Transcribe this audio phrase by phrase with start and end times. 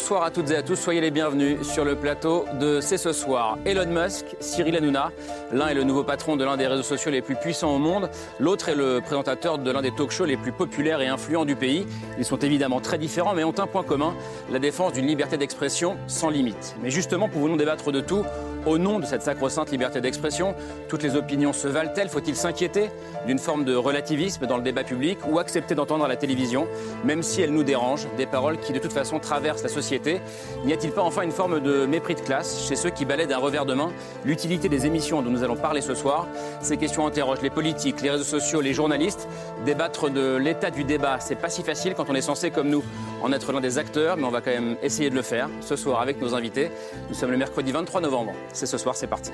[0.00, 3.12] Bonsoir à toutes et à tous, soyez les bienvenus sur le plateau de C'est ce
[3.12, 3.58] soir.
[3.66, 5.12] Elon Musk, Cyril Hanouna,
[5.52, 8.08] l'un est le nouveau patron de l'un des réseaux sociaux les plus puissants au monde,
[8.40, 11.86] l'autre est le présentateur de l'un des talk-shows les plus populaires et influents du pays.
[12.18, 14.14] Ils sont évidemment très différents mais ont un point commun,
[14.50, 16.76] la défense d'une liberté d'expression sans limite.
[16.82, 18.24] Mais justement, pouvons-nous débattre de tout
[18.66, 20.54] au nom de cette sacro-sainte liberté d'expression,
[20.88, 22.08] toutes les opinions se valent-elles?
[22.08, 22.90] Faut-il s'inquiéter
[23.26, 26.66] d'une forme de relativisme dans le débat public ou accepter d'entendre à la télévision,
[27.04, 30.20] même si elles nous dérangent, des paroles qui de toute façon traversent la société?
[30.64, 33.38] N'y a-t-il pas enfin une forme de mépris de classe chez ceux qui balaient d'un
[33.38, 33.90] revers de main
[34.24, 36.26] l'utilité des émissions dont nous allons parler ce soir?
[36.60, 39.28] Ces questions interrogent les politiques, les réseaux sociaux, les journalistes.
[39.64, 42.82] Débattre de l'état du débat, c'est pas si facile quand on est censé, comme nous,
[43.22, 45.76] en être l'un des acteurs, mais on va quand même essayer de le faire ce
[45.76, 46.70] soir avec nos invités.
[47.08, 48.32] Nous sommes le mercredi 23 novembre.
[48.52, 49.30] C'est ce soir, c'est parti.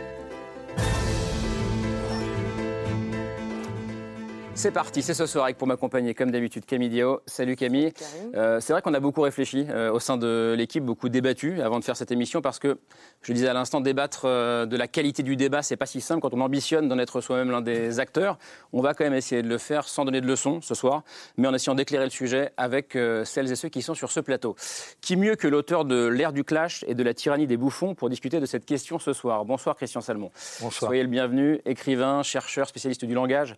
[4.57, 7.21] C'est parti, c'est ce soir avec pour m'accompagner comme d'habitude Camille Dio.
[7.27, 7.93] Salut Camille.
[8.35, 11.79] Euh, c'est vrai qu'on a beaucoup réfléchi euh, au sein de l'équipe, beaucoup débattu avant
[11.79, 12.79] de faire cette émission parce que
[13.21, 16.23] je disais à l'instant débattre euh, de la qualité du débat, c'est pas si simple
[16.23, 18.39] quand on ambitionne d'en être soi-même l'un des acteurs.
[18.73, 21.03] On va quand même essayer de le faire sans donner de leçons ce soir,
[21.37, 24.57] mais en essayant d'éclairer le sujet avec celles et ceux qui sont sur ce plateau.
[25.03, 28.09] Qui mieux que l'auteur de l'ère du clash et de la tyrannie des bouffons pour
[28.09, 29.45] discuter de cette question ce soir?
[29.45, 30.31] Bonsoir Christian Salmon.
[30.62, 30.89] Bonsoir.
[30.89, 33.57] Soyez le bienvenu, écrivain, chercheur, spécialiste du langage,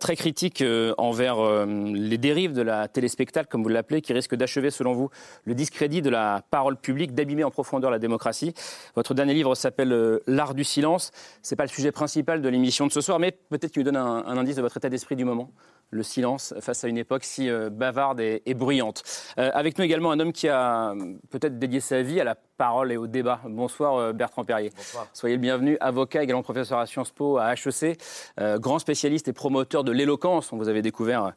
[0.00, 4.36] très critique euh, envers euh, les dérives de la téléspectacle, comme vous l'appelez, qui risquent
[4.36, 5.10] d'achever, selon vous,
[5.44, 8.54] le discrédit de la parole publique, d'abîmer en profondeur la démocratie.
[8.96, 11.10] Votre dernier livre s'appelle euh, L'art du silence.
[11.42, 13.98] C'est pas le sujet principal de l'émission de ce soir, mais peut-être qu'il nous donne
[13.98, 15.50] un indice de votre état d'esprit du moment
[15.90, 19.02] le silence face à une époque si bavarde et, et bruyante.
[19.38, 20.94] Euh, avec nous également un homme qui a
[21.30, 23.40] peut-être dédié sa vie à la parole et au débat.
[23.48, 24.70] Bonsoir Bertrand Perrier.
[24.76, 25.06] Bonsoir.
[25.12, 27.98] Soyez le bienvenu, avocat, également professeur à Sciences Po, à HEC,
[28.40, 30.52] euh, grand spécialiste et promoteur de l'éloquence.
[30.52, 31.32] On vous avait découvert,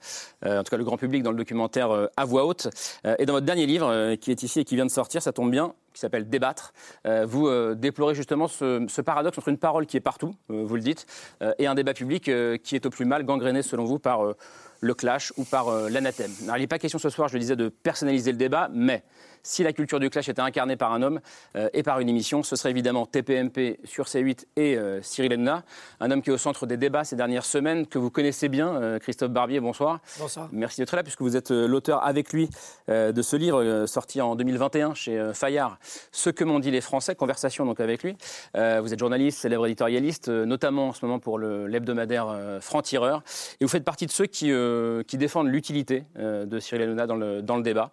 [0.46, 2.68] euh, en tout cas le grand public, dans le documentaire euh, À voix haute.
[3.20, 5.52] et dans votre dernier livre, qui est ici et qui vient de sortir, ça tombe
[5.52, 6.74] bien, qui s'appelle Débattre.
[7.26, 11.06] vous déplorez justement ce, paradoxe entre une parole qui est partout, vous le dites,
[11.58, 12.24] et un débat public
[12.64, 14.22] qui est au plus mal gangréné, selon vous, par
[14.80, 16.32] le clash ou par l'anathème.
[16.42, 19.04] il n'est pas question ce soir, je le disais, de personnaliser le débat, mais
[19.48, 21.22] si la culture du clash était incarnée par un homme
[21.56, 25.64] euh, et par une émission, ce serait évidemment TPMP sur C8 et euh, Cyril Hanouna,
[26.02, 28.76] un homme qui est au centre des débats ces dernières semaines, que vous connaissez bien,
[28.76, 30.00] euh, Christophe Barbier, bonsoir.
[30.20, 30.50] Bonsoir.
[30.52, 32.50] Merci d'être là, puisque vous êtes l'auteur avec lui
[32.90, 35.78] de ce livre sorti en 2021 chez Fayard,
[36.12, 38.18] Ce que m'ont dit les Français, conversation donc avec lui.
[38.54, 43.24] vous êtes journaliste, célèbre éditorialiste, notamment en ce moment pour l'hebdomadaire Franc-Tireur,
[43.60, 44.52] et vous faites partie de ceux qui,
[45.08, 47.92] qui défendent l'utilité de Cyril Hanouna dans le, dans le débat,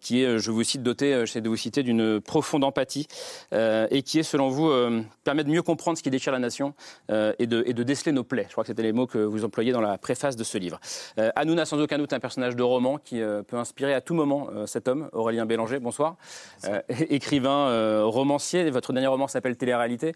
[0.00, 3.06] qui est, je vous cite, doté, j'essaie de vous citer, d'une profonde empathie
[3.52, 6.38] euh, et qui est, selon vous, euh, permet de mieux comprendre ce qui déchire la
[6.38, 6.74] nation
[7.10, 8.46] euh, et, de, et, de, déceler nos plaies.
[8.48, 10.80] Je crois que c'était les mots que vous employez dans la préface de ce livre.
[11.18, 14.14] Euh, Hanouna, sans aucun doute, un personnage de roman qui euh, peut inspirer à tout
[14.14, 16.16] moment euh, cet homme, Aurélien Bélanger, bonsoir.
[16.62, 16.82] bonsoir.
[17.10, 20.12] écrivain, romancier, votre dernier roman s'appelle Télé-réalité.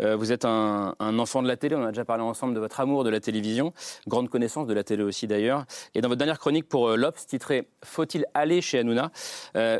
[0.00, 2.80] vous êtes un, un, enfant de la télé, on a déjà parlé ensemble de votre
[2.80, 3.72] amour de la télévision,
[4.06, 5.64] grande connaissance de la télé aussi d'ailleurs.
[5.94, 9.10] Et dans votre dernière chronique pour l'Obs, titrée Faut-il aller chez Hanouna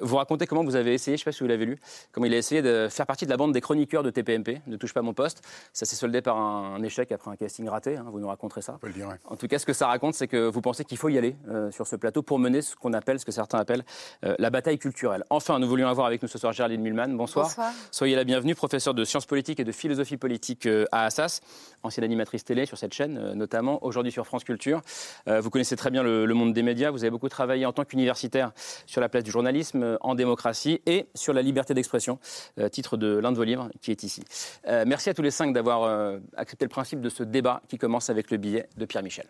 [0.02, 1.78] vous racontez comment vous avez essayé, je ne sais pas si vous l'avez lu,
[2.12, 4.76] comment il a essayé de faire partie de la bande des chroniqueurs de TPMP, Ne
[4.76, 5.42] touche pas mon poste.
[5.72, 8.74] Ça s'est soldé par un, échec après un casting raté, hein, vous nous raconterez ça.
[8.74, 9.20] On peut le dire, ouais.
[9.24, 11.36] En tout cas, ce que ça raconte, c'est que vous pensez qu'il faut y aller
[11.48, 13.84] euh, sur ce plateau pour mener ce qu'on appelle, ce que certains appellent,
[14.24, 15.24] euh, la bataille culturelle.
[15.30, 17.16] Enfin, nous voulions avoir avec nous ce soir Géraldine Mulman.
[17.16, 17.46] Bonsoir.
[17.46, 17.72] Bonsoir.
[17.90, 21.40] Soyez la bienvenue, professeur de sciences politiques et de philosophie politique euh, à Assas,
[21.82, 24.80] ancienne animatrice télé sur cette chaîne, euh, notamment aujourd'hui sur France Culture.
[25.28, 27.72] Euh, vous connaissez très bien le, le, monde des médias, vous avez beaucoup travaillé en
[27.72, 28.52] tant qu'universitaire
[28.86, 32.18] sur la place du journalisme en démocratie et sur la liberté d'expression,
[32.58, 34.22] euh, titre de l'un de vos livres qui est ici.
[34.68, 37.78] Euh, merci à tous les cinq d'avoir euh, accepté le principe de ce débat qui
[37.78, 39.26] commence avec le billet de Pierre Michel.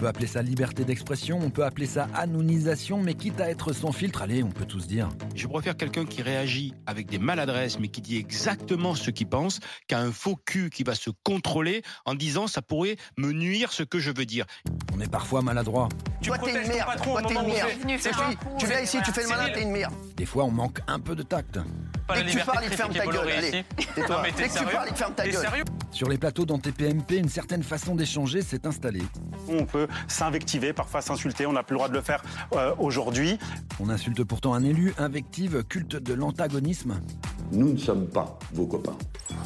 [0.00, 3.92] Peut appeler ça liberté d'expression, on peut appeler ça anonisation, mais quitte à être sans
[3.92, 5.10] filtre, allez, on peut tous dire.
[5.34, 9.60] Je préfère quelqu'un qui réagit avec des maladresses, mais qui dit exactement ce qu'il pense,
[9.88, 13.82] qu'à un faux cul qui va se contrôler en disant ça pourrait me nuire ce
[13.82, 14.46] que je veux dire.
[14.96, 15.90] On est parfois maladroit.
[16.22, 17.02] Tu Toi, t'es une merde.
[17.02, 17.70] Toi, t'es une merde.
[18.58, 19.92] Tu viens ici, tu fais le malin, t'es une merde.
[20.16, 21.58] Des fois, on manque un peu de tact.
[22.14, 23.30] Dès que tu parles, il te ferme ta gueule.
[23.30, 23.64] Allez,
[23.94, 24.22] tais-toi.
[24.34, 25.46] Dès que tu parles, il te ferme ta gueule.
[25.90, 29.02] Sur les plateaux dans TPMP, une certaine façon d'échanger s'est installée.
[29.48, 32.22] On peut s'invectiver, parfois s'insulter, on n'a plus le droit de le faire
[32.54, 33.38] euh, aujourd'hui.
[33.80, 37.00] On insulte pourtant un élu, invective, culte de l'antagonisme.
[37.52, 38.96] Nous ne sommes pas vos copains.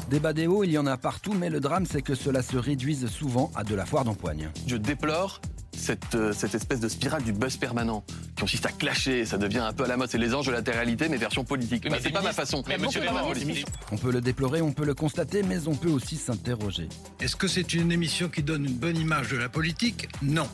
[0.09, 2.43] Des bas des hauts, il y en a partout, mais le drame, c'est que cela
[2.43, 4.49] se réduise souvent à de la foire d'empoigne.
[4.67, 5.41] Je déplore
[5.77, 8.03] cette, euh, cette, espèce de spirale du buzz permanent
[8.35, 10.51] qui consiste à clasher, ça devient un peu à la mode, c'est les anges de
[10.51, 11.89] la terre-réalité mais version politique.
[11.89, 12.63] Bah, c'est pas ma façon.
[12.67, 13.01] Mais monsieur
[13.91, 16.89] on peut le déplorer, on peut le constater, mais on peut aussi s'interroger.
[17.19, 20.07] Est-ce que c'est une émission qui donne une bonne image de la politique?
[20.21, 20.49] Non.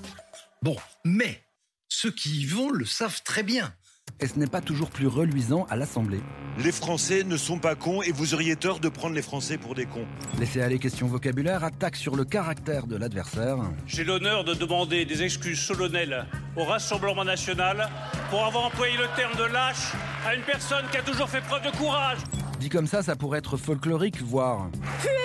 [0.61, 0.75] Bon,
[1.05, 1.41] mais
[1.87, 3.73] ceux qui y vont le savent très bien
[4.19, 6.21] et ce n'est pas toujours plus reluisant à l'Assemblée.
[6.57, 9.73] Les Français ne sont pas cons et vous auriez tort de prendre les Français pour
[9.73, 10.05] des cons.
[10.39, 13.57] Laissez aller questions vocabulaire, attaque sur le caractère de l'adversaire.
[13.87, 16.25] J'ai l'honneur de demander des excuses solennelles
[16.55, 17.89] au Rassemblement national
[18.29, 19.93] pour avoir employé le terme de lâche
[20.27, 22.19] à une personne qui a toujours fait preuve de courage.
[22.59, 24.69] Dit comme ça, ça pourrait être folklorique, voire...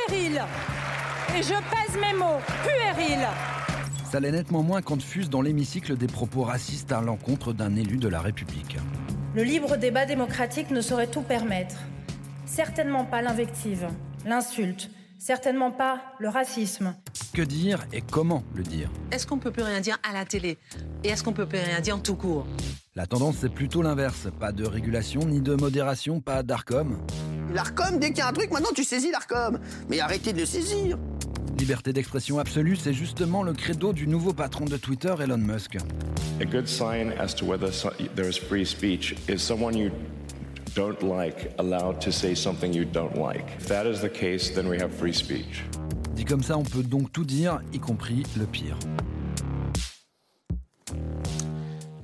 [0.08, 0.40] Puéril
[1.36, 3.26] Et je pèse mes mots, puéril
[4.10, 7.96] ça l'est nettement moins quand fusent dans l'hémicycle des propos racistes à l'encontre d'un élu
[7.96, 8.76] de la République.
[9.34, 11.76] Le libre débat démocratique ne saurait tout permettre.
[12.46, 13.88] Certainement pas l'invective,
[14.24, 16.94] l'insulte, certainement pas le racisme.
[17.34, 18.90] Que dire et comment le dire?
[19.10, 20.58] Est-ce qu'on peut plus rien dire à la télé?
[21.04, 22.46] Et est-ce qu'on peut plus rien dire en tout court?
[22.94, 24.28] La tendance c'est plutôt l'inverse.
[24.38, 26.96] Pas de régulation ni de modération, pas d'ARCOM.
[27.52, 29.58] L'ARCOM, dès qu'il y a un truc, maintenant tu saisis l'ARCOM.
[29.88, 30.98] Mais arrêtez de le saisir.
[31.58, 35.78] Liberté d'expression absolue, c'est justement le credo du nouveau patron de Twitter, Elon Musk.
[36.40, 37.70] A good sign as to whether
[38.14, 39.90] there is free speech is someone you
[40.74, 43.46] don't like allowed to say something you don't like.
[43.58, 45.64] If that is the case, then we have free speech.
[46.14, 48.78] Dit comme ça, on peut donc tout dire, y compris le pire.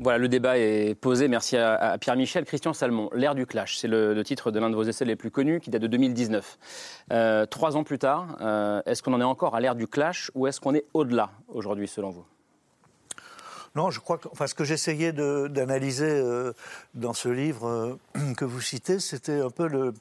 [0.03, 1.29] Voilà, le débat est posé.
[1.29, 2.45] Merci à, Pierre-Michel.
[2.45, 5.31] Christian Salmon, L'ère du clash, c'est le, titre de l'un de vos essais les plus
[5.31, 6.59] connus qui date de 2019.
[7.13, 10.33] Euh, trois ans plus tard, euh, est-ce qu'on en est encore à l'ère du clash
[10.35, 12.25] ou est-ce qu'on est, au-delà aujourd'hui, selon vous?
[13.77, 16.53] Non, je crois que enfin, ce que j'essayais d'analyser euh,
[16.95, 17.97] dans ce livre
[18.37, 19.95] que vous citez, c'était un peu le,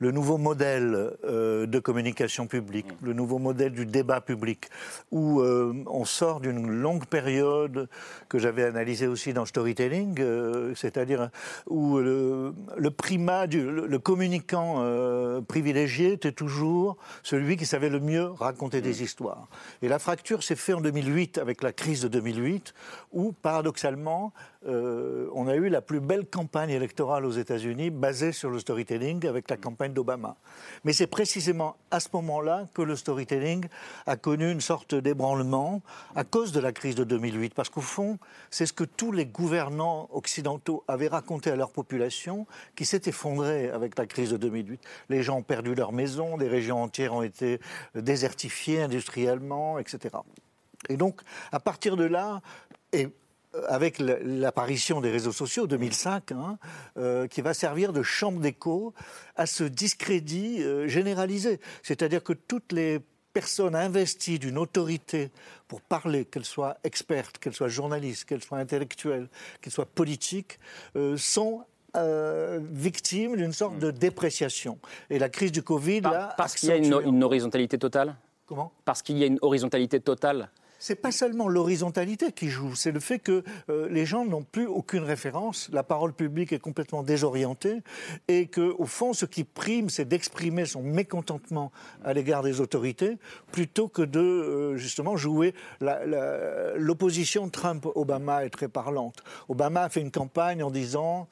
[0.00, 4.68] le nouveau modèle euh, de communication publique, le nouveau modèle du débat public,
[5.10, 7.88] où euh, on sort d'une longue période
[8.28, 11.30] que j'avais analysée aussi dans Storytelling, euh, c'est-à-dire
[11.68, 12.52] où le,
[12.96, 14.82] primat, du, le, communicant
[15.46, 19.04] privilégié était toujours celui qui savait le mieux raconter des mm.
[19.04, 19.48] histoires.
[19.82, 22.74] Et la fracture s'est faite en 2008 avec la crise de 2008,
[23.12, 24.32] où paradoxalement,
[24.66, 29.48] on a eu la plus belle campagne électorale aux États-Unis basée sur le storytelling avec
[29.48, 30.36] la campagne d'Obama.
[30.84, 33.66] Mais c'est précisément à ce moment-là que le storytelling
[34.06, 35.82] a connu une sorte d'ébranlement
[36.14, 37.54] à cause de la crise de 2008.
[37.54, 38.18] Parce qu'au fond,
[38.50, 42.46] c'est ce que tous les gouvernants occidentaux avaient raconté à leur population
[42.76, 44.80] qui s'est effondrée avec la crise de 2008.
[45.08, 47.60] Les gens ont perdu leur maison, des régions entières ont été
[47.94, 50.16] désertifiées industriellement, etc.
[50.88, 51.20] Et donc,
[51.52, 52.40] à partir de là,
[52.92, 53.08] et
[53.68, 56.58] avec l'apparition des réseaux sociaux 2005, hein,
[56.96, 58.94] euh, qui va servir de chambre d'écho
[59.36, 61.60] à ce discrédit euh, généralisé.
[61.82, 63.00] C'est-à-dire que toutes les
[63.32, 65.30] personnes investies d'une autorité
[65.68, 69.28] pour parler, qu'elles soient expertes, qu'elles soient journalistes, qu'elles soient intellectuelles,
[69.60, 70.58] qu'elles soient politiques,
[70.96, 71.64] euh, sont
[72.72, 74.78] victimes d'une sorte de dépréciation.
[75.10, 78.14] Et la crise du Covid, là, parce qu'il y a une, une horizontalité totale?
[78.46, 78.70] Comment?
[78.84, 80.50] Parce qu'il y a une horizontalité totale
[80.80, 84.66] c'est pas seulement l'horizontalité qui joue, c'est le fait que euh, les gens n'ont plus
[84.66, 87.82] aucune référence, la parole publique est complètement désorientée
[88.26, 91.70] et que au fond ce qui prime c'est d'exprimer son mécontentement
[92.02, 93.18] à l'égard des autorités
[93.52, 95.54] plutôt que de euh, justement jouer
[96.76, 99.22] l'opposition Trump-Obama est très parlante.
[99.48, 101.28] Obama a fait une campagne en disant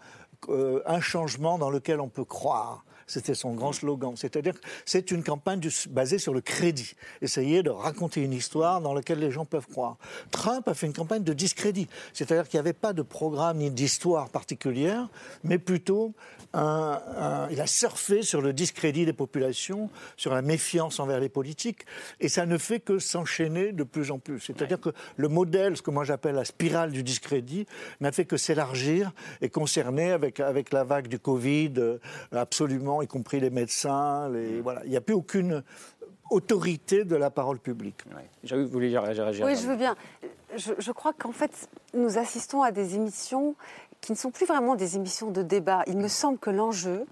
[0.48, 2.84] euh, un changement dans lequel on peut croire.
[3.08, 4.14] C'était son grand slogan.
[4.16, 5.60] C'est-à-dire que c'est une campagne
[5.90, 6.92] basée sur le crédit.
[7.20, 9.96] Essayer de raconter une histoire dans laquelle les gens peuvent croire.
[10.30, 11.88] Trump a fait une campagne de discrédit.
[12.12, 15.08] C'est-à-dire qu'il n'y avait pas de programme ni d'histoire particulière,
[15.42, 16.14] mais plutôt
[16.54, 21.84] il a surfé sur le discrédit des populations, sur la méfiance envers les politiques,
[22.20, 24.40] et ça ne fait que s'enchaîner de plus en plus.
[24.40, 27.66] C'est-à-dire que le modèle, ce que moi j'appelle la spirale du discrédit,
[28.00, 31.98] n'a fait que s'élargir et concerner avec, avec la vague du Covid, euh,
[32.32, 34.28] absolument, y compris les médecins.
[34.28, 34.82] Les, voilà.
[34.84, 35.62] Il n'y a plus aucune
[36.30, 38.04] autorité de la parole publique.
[38.14, 38.50] Oui.
[38.50, 39.96] Vous voulez réagir Oui, je veux bien.
[40.56, 43.54] Je, je crois qu'en fait, nous assistons à des émissions
[44.00, 45.82] qui ne sont plus vraiment des émissions de débat.
[45.86, 47.06] Il me semble que l'enjeu,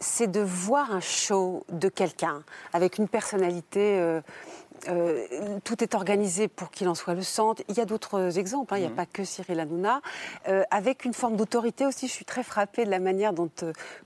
[0.00, 3.98] c'est de voir un show de quelqu'un avec une personnalité.
[3.98, 4.20] Euh,
[5.64, 7.62] tout est organisé pour qu'il en soit le centre.
[7.68, 8.78] Il y a d'autres exemples, hein.
[8.78, 8.96] il n'y a mhm.
[8.96, 10.00] pas que Cyril Hanouna,
[10.70, 12.06] avec une forme d'autorité aussi.
[12.06, 13.50] Je suis très frappée de la manière dont,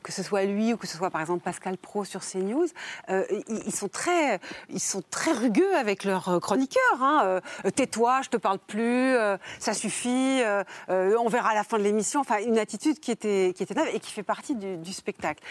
[0.03, 2.69] que ce soit lui ou que ce soit par exemple Pascal Pro sur CNews,
[3.09, 6.83] ils, sont très, ils sont très rugueux avec leurs chroniqueurs.
[7.01, 7.41] Hein.
[7.75, 9.17] Tais-toi, je te parle plus,
[9.59, 10.43] ça suffit,
[10.89, 12.21] on verra à la fin de l'émission.
[12.21, 15.43] Enfin, une attitude qui était, qui était neuve et qui fait partie du, du spectacle.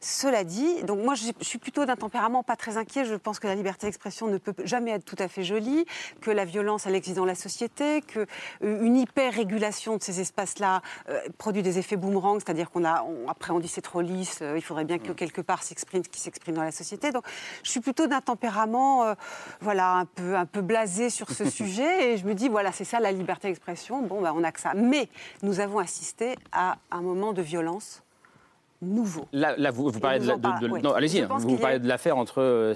[0.00, 3.04] Cela dit, donc moi je suis plutôt d'un tempérament pas très inquiet.
[3.04, 5.84] Je pense que la liberté d'expression ne peut jamais être tout à fait jolie,
[6.20, 8.26] que la violence elle existe dans la société, que
[8.62, 13.60] euh, hyper-régulation de ces espaces-là euh, produit des effets boomerang, c'est-à-dire qu'on a après on
[13.60, 16.54] dit c'est trop lisse, euh, il faudrait bien que quelque part s'exprime ce qui s'exprime
[16.54, 17.12] dans la société.
[17.12, 17.24] Donc
[17.62, 19.14] je suis plutôt d'un tempérament
[19.60, 22.84] voilà un peu un peu blasé sur ce sujet et je me dis voilà c'est
[22.84, 24.02] ça la liberté d'expression.
[24.02, 24.74] Bon ben on a que ça.
[24.74, 25.08] Mais
[25.42, 28.02] nous avons assisté à un moment de violence
[28.82, 29.26] nouveau.
[29.32, 31.22] Là, vous, parlez de, non, allez-y.
[31.22, 32.74] Vous, parlez de l'affaire entre euh,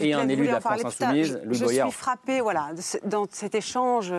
[0.00, 2.70] et un élu de la France insoumise, Louis Je suis frappée, voilà,
[3.04, 4.12] dans cet échange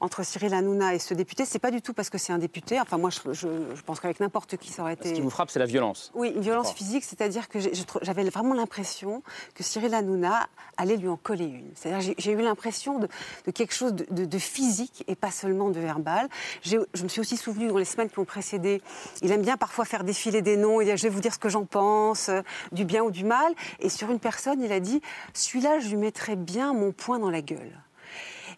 [0.00, 1.44] entre Cyril Hanouna et ce député.
[1.44, 2.80] C'est pas du tout parce que c'est un député.
[2.80, 3.48] Enfin, moi, je,
[3.84, 5.10] pense qu'avec n'importe qui, ça aurait été.
[5.10, 6.10] Ce qui vous frappe, c'est la violence.
[6.14, 7.58] Oui, une violence physique, c'est-à-dire que
[8.02, 9.22] j'avais vraiment l'impression
[9.54, 11.70] que Cyril Hanouna allait lui en coller une.
[11.74, 13.08] C'est-à-dire, j'ai eu l'impression de,
[13.50, 16.28] quelque chose de, physique et pas seulement de verbal.
[16.62, 18.82] Je me suis aussi souvenu dans les semaines qui ont précédé.
[19.22, 21.64] Il aime bien parfois faire défiler des noms je vais vous dire ce que j'en
[21.64, 22.42] pense, euh,
[22.72, 23.52] du bien ou du mal.
[23.80, 25.00] Et sur une personne, il a dit,
[25.34, 27.80] celui-là, je lui mettrais bien mon poing dans la gueule.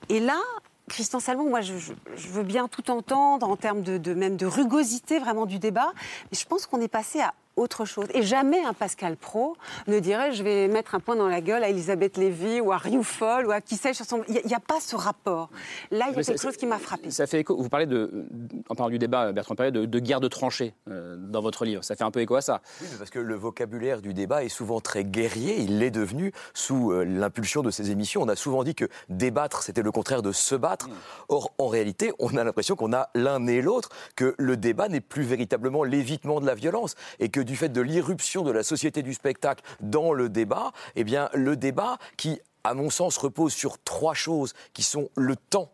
[0.09, 0.39] Et là,
[0.89, 1.73] Christian Salmon, moi, je,
[2.31, 5.93] veux bien tout entendre en termes de, même de rugosité vraiment du débat,
[6.31, 8.07] mais je pense qu'on est passé à autre chose.
[8.15, 11.63] Et jamais un Pascal Pro ne dirait je vais mettre un point dans la gueule
[11.65, 14.23] à Elisabeth Lévy ou à Rioufol ou à qui sais-je sur son.
[14.29, 15.51] Il n'y a, pas ce rapport.
[15.91, 17.11] Là, il y a quelque chose qui m'a frappé.
[17.11, 17.57] Ça fait écho.
[17.57, 18.27] Vous parlez de,
[18.69, 21.83] en parlant du débat, Bertrand Perrier, de, guerre de tranchées euh, dans votre livre.
[21.85, 22.61] Ça fait un peu écho à ça.
[22.81, 25.61] Oui, parce que le vocabulaire du débat est souvent très guerrier.
[25.61, 28.23] Il l'est devenu sous euh, l'impulsion de ces émissions.
[28.23, 30.89] On a souvent dit que débattre, c'était le contraire de se battre.
[30.89, 30.93] Mm.
[31.29, 35.01] Or, en réalité, on a l'impression qu'on a l'un et l'autre, que le débat n'est
[35.01, 39.03] plus véritablement l'évitement de la violence et que du fait de l'irruption de la société
[39.03, 43.83] du spectacle dans le débat, eh bien, le débat qui, à mon sens, repose sur
[43.83, 45.73] trois choses qui sont le temps,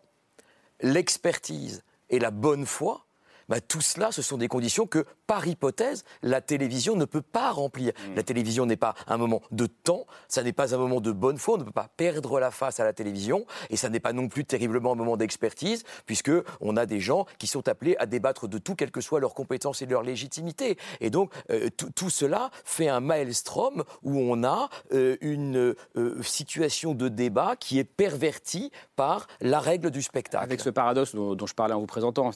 [0.81, 3.05] l'expertise et la bonne foi,
[3.49, 7.51] bah, tout cela, ce sont des conditions que, par hypothèse, la télévision ne peut pas
[7.51, 7.93] remplir.
[7.93, 8.15] Mm.
[8.17, 11.39] La télévision n'est pas un moment de temps, ça n'est pas un moment de bonne
[11.39, 14.13] foi, on ne peut pas perdre la face à la télévision, et ça n'est pas
[14.13, 18.07] non plus terriblement un moment d'expertise, puisque on a des gens qui sont appelés à
[18.07, 20.77] débattre de tout, quelles que soient leurs compétences et leur légitimité.
[21.01, 26.95] Et donc, euh, tout cela fait un maelstrom où on a euh, une euh, situation
[26.95, 30.45] de débat qui est pervertie par la règle du spectacle.
[30.45, 32.31] Avec ce paradoxe dont, dont je parlais en vous présentant,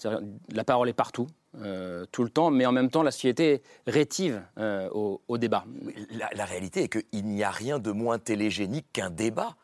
[0.52, 4.42] la parole est partout, euh, tout le temps, mais en même temps, la société rétive
[4.58, 5.64] euh, au, débat.
[6.10, 9.56] La, la réalité est qu'il n'y a rien de moins télégénique qu'un débat.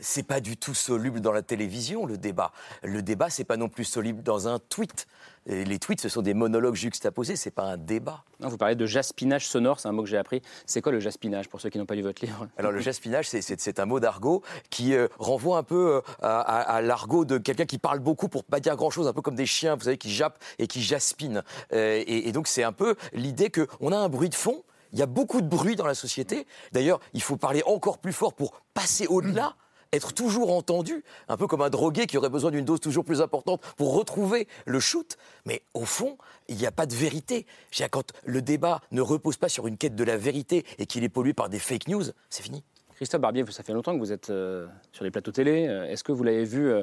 [0.00, 2.52] C'est pas du tout soluble dans la télévision, le débat.
[2.82, 5.06] Le débat, c'est pas non plus soluble dans un tweet.
[5.46, 8.24] les tweets, ce sont des monologues juxtaposés, c'est pas un débat.
[8.40, 10.42] vous parlez de jaspinage sonore, c'est un mot que j'ai appris.
[10.66, 12.48] C'est quoi le jaspinage pour ceux qui n'ont pas lu votre livre?
[12.56, 17.24] Alors le jaspinage, c'est un mot d'argot qui euh, renvoie un peu euh, à, l'argot
[17.24, 19.84] de quelqu'un qui parle beaucoup pour pas dire grand-chose, un peu comme des chiens, vous
[19.84, 21.42] savez, qui jappent et qui jaspinent.
[21.72, 24.62] Euh, et, et, donc c'est un peu l'idée qu'on a un bruit de fond
[24.92, 26.46] il y a beaucoup de bruit dans la société.
[26.72, 29.56] D'ailleurs, il faut parler encore plus fort pour passer au-delà
[29.92, 33.20] être toujours entendu, un peu comme un drogué qui aurait besoin d'une dose toujours plus
[33.20, 35.16] importante pour retrouver le shoot.
[35.44, 36.16] Mais au fond,
[36.48, 37.46] il n'y a pas de vérité.
[37.90, 41.08] Quand le débat ne repose pas sur une quête de la vérité et qu'il est
[41.08, 42.64] pollué par des fake news, c'est fini.
[42.96, 45.66] Christophe Barbier, ça fait longtemps que vous êtes euh, sur les plateaux télé.
[45.66, 46.82] Euh, est-ce que vous l'avez vu euh,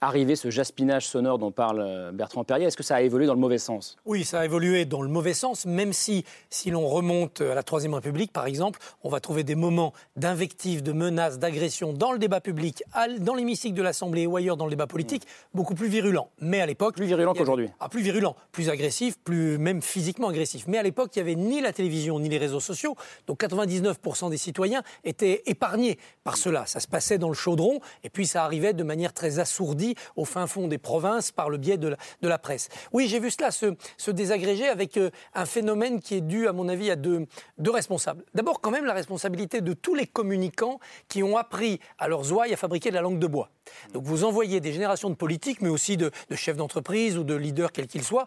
[0.00, 3.34] arriver ce jaspinage sonore dont parle euh, Bertrand Perrier Est-ce que ça a évolué dans
[3.34, 3.96] le mauvais sens?
[4.06, 7.62] Oui, ça a évolué dans le mauvais sens, même si, si l'on remonte à la
[7.62, 12.18] Troisième République, par exemple, on va trouver des moments d'invective, de menaces, d'agression dans le
[12.18, 12.82] débat public,
[13.20, 16.30] dans l'hémicycle de l'Assemblée ou ailleurs dans le débat politique, beaucoup plus virulents.
[16.40, 16.96] Mais à l'époque...
[16.96, 20.64] Plus virulent qu'aujourd'hui ah, Plus virulent, plus agressif, plus même physiquement agressif.
[20.66, 24.30] Mais à l'époque, il n'y avait ni la télévision ni les réseaux sociaux, donc 99%
[24.30, 26.64] des citoyens étaient épargnés par cela.
[26.66, 30.24] Ça se passait dans le chaudron, et puis ça arrivait de manière très assourdie au
[30.24, 32.68] fin fond des provinces par le biais de la, presse.
[32.92, 36.68] Oui, j'ai vu cela se, désagréger avec euh, un phénomène qui est dû, à mon
[36.68, 37.26] avis, à deux,
[37.66, 38.24] responsables.
[38.34, 42.52] D'abord, quand même, la responsabilité de tous les communicants qui ont appris à leurs ouailles
[42.52, 43.50] à fabriquer de la langue de bois.
[43.92, 47.34] Donc vous envoyez des générations de politiques, mais aussi de, de chefs d'entreprise ou de
[47.34, 48.26] leaders, quels qu'ils soient,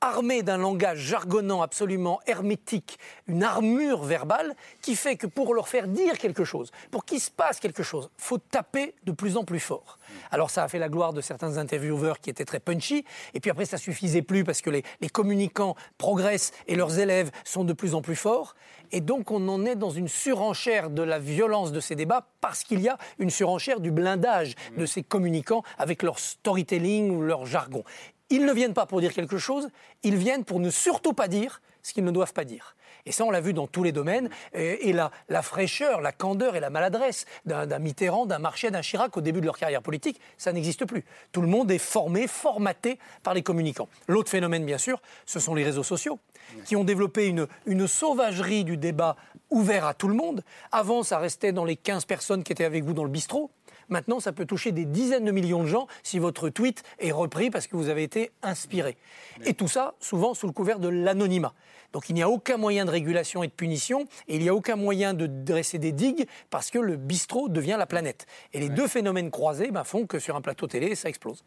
[0.00, 5.88] armés d'un langage jargonnant absolument hermétique, une armure verbale qui fait que pour leur faire
[5.88, 9.60] dire quelque chose, pour qu'il se passe quelque chose, faut taper de plus en plus
[9.60, 9.98] fort.
[10.30, 13.50] Alors ça a fait la gloire de certains intervieweurs qui étaient très punchy, et puis
[13.50, 17.72] après ça suffisait plus parce que les, les communicants progressent et leurs élèves sont de
[17.72, 18.54] plus en plus forts,
[18.92, 22.64] et donc on en est dans une surenchère de la violence de ces débats parce
[22.64, 27.46] qu'il y a une surenchère du blindage de ces communicants avec leur storytelling ou leur
[27.46, 27.84] jargon.
[28.30, 29.68] Ils ne viennent pas pour dire quelque chose,
[30.02, 32.76] ils viennent pour ne surtout pas dire ce qu'ils ne doivent pas dire.
[33.06, 34.28] Et ça, on l'a vu dans tous les domaines.
[34.54, 39.20] Et, la, fraîcheur, la candeur et la maladresse d'un Mitterrand, d'un Marchais, d'un Chirac au
[39.20, 41.04] début de leur carrière politique, ça n'existe plus.
[41.32, 43.88] Tout le monde est formé, formaté par les communicants.
[44.08, 46.18] L'autre phénomène, bien sûr, ce sont les réseaux sociaux,
[46.64, 49.16] qui ont développé une, une sauvagerie du débat
[49.50, 50.42] ouvert à tout le monde.
[50.72, 53.50] Avant, ça restait dans les 15 personnes qui étaient avec vous dans le bistrot.
[53.90, 57.50] Maintenant, ça peut toucher des dizaines de millions de gens si votre tweet est repris
[57.50, 58.96] parce que vous avez été inspiré.
[59.44, 61.52] Et tout ça, souvent, sous le couvert de l'anonymat.
[61.92, 64.54] Donc il n'y a aucun moyen de régulation et de punition, et il n'y a
[64.54, 68.26] aucun moyen de dresser des digues parce que le bistrot devient la planète.
[68.52, 71.42] Et les deux phénomènes croisés ben, font que sur un plateau télé, ça explose.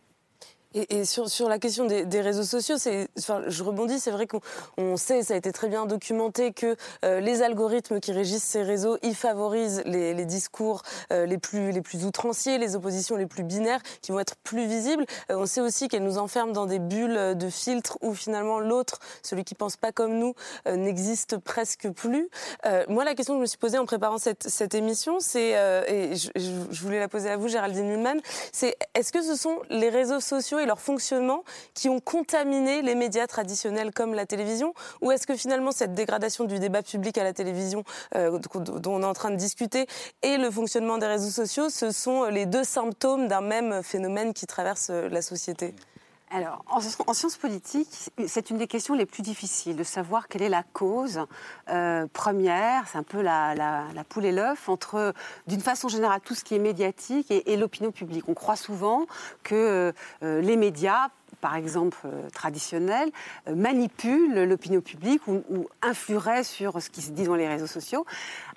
[0.73, 2.75] Et, sur, sur, la question des, réseaux sociaux,
[3.19, 6.75] enfin, je rebondis, c'est vrai qu'on sait, ça a été très bien documenté, que
[7.05, 11.81] euh, les algorithmes qui régissent ces réseaux, ils favorisent les, discours euh, les, plus, les
[11.81, 15.05] plus outranciers, les oppositions les plus binaires, qui vont être plus visibles.
[15.29, 18.99] Euh, on sait aussi qu'elles nous enferment dans des bulles de filtres où finalement l'autre,
[19.21, 20.33] celui qui pense pas comme nous,
[20.65, 22.29] n'existe presque plus.
[22.87, 25.51] moi, la question que je me suis posée en préparant cette, cette émission, c'est,
[25.87, 28.19] et je, je, voulais la poser à vous, Géraldine Mulman,
[28.51, 31.43] c'est est-ce que ce sont les réseaux sociaux et leur fonctionnement
[31.73, 34.73] qui ont contaminé les médias traditionnels comme la télévision?
[35.01, 37.83] Ou est-ce que finalement cette dégradation du débat public à la télévision
[38.15, 39.85] euh, dont on est en train de discuter
[40.21, 44.47] et le fonctionnement des réseaux sociaux, ce sont les deux symptômes d'un même phénomène qui
[44.47, 45.75] traverse euh, la société?
[46.33, 46.65] Alors,
[47.07, 50.63] en, sciences politiques, c'est une des questions les plus difficiles de savoir quelle est la
[50.63, 51.21] cause
[51.69, 55.13] euh, première, c'est un peu la, poule et l'œuf, entre,
[55.47, 58.27] d'une façon générale, tout ce qui est médiatique et, l'opinion publique.
[58.27, 59.05] On croit souvent
[59.43, 61.09] que euh, les médias
[61.41, 63.09] par exemple traditionnels,
[63.53, 68.05] manipulent l'opinion publique ou, ou, influeraient sur ce qui se dit dans les réseaux sociaux,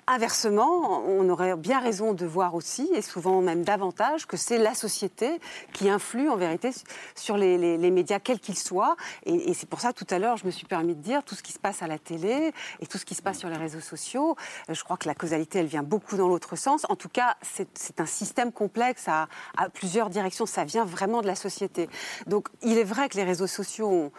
[0.09, 4.73] Inversement, on aurait bien raison de voir aussi, et souvent même davantage, que c'est la
[4.73, 5.41] société
[5.73, 6.69] qui influe en vérité
[7.13, 8.95] sur les, médias, quels qu'ils soient.
[9.25, 11.43] Et, c'est pour ça, tout à l'heure, je me suis permis de dire tout ce
[11.43, 13.81] qui se passe à la télé et tout ce qui se passe sur les réseaux
[13.81, 14.37] sociaux.
[14.69, 16.85] Euh, je crois que la causalité, elle vient beaucoup dans l'autre sens.
[16.87, 19.27] En tout cas, c'est un système complexe à,
[19.73, 20.45] plusieurs directions.
[20.45, 21.89] Ça vient vraiment de la société.
[22.27, 24.11] Donc, il est vrai que les réseaux sociaux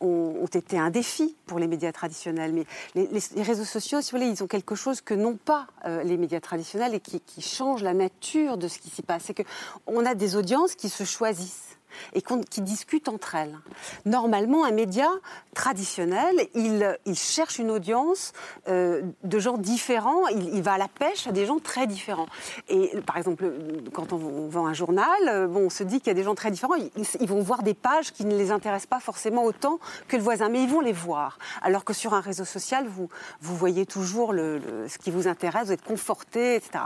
[0.00, 2.52] ont, été un défi pour les médias traditionnels.
[2.52, 2.64] Mais
[2.96, 6.02] les, les réseaux sociaux, si vous voulez, ils ont quelque chose que non pas euh,
[6.02, 9.24] les médias traditionnels et qui changent la nature de ce qui s'y passe.
[9.26, 9.44] C'est
[9.86, 11.77] qu'on a des audiences qui se choisissent
[12.14, 13.58] et qui discutent entre elles.
[14.04, 15.08] Normalement, un média
[15.54, 18.32] traditionnel, il, cherche une audience
[18.68, 22.28] euh, de gens différents, il, va à la pêche à des gens très différents.
[22.68, 23.52] Et par exemple,
[23.92, 26.34] quand on, vend un journal, euh, bon, on se dit qu'il y a des gens
[26.34, 30.16] très différents, ils, vont voir des pages qui ne les intéressent pas forcément autant que
[30.16, 31.38] le voisin, mais ils vont les voir.
[31.62, 33.08] Alors que sur un réseau social, vous,
[33.40, 36.84] voyez toujours ce qui vous intéresse, vous êtes conforté, etc.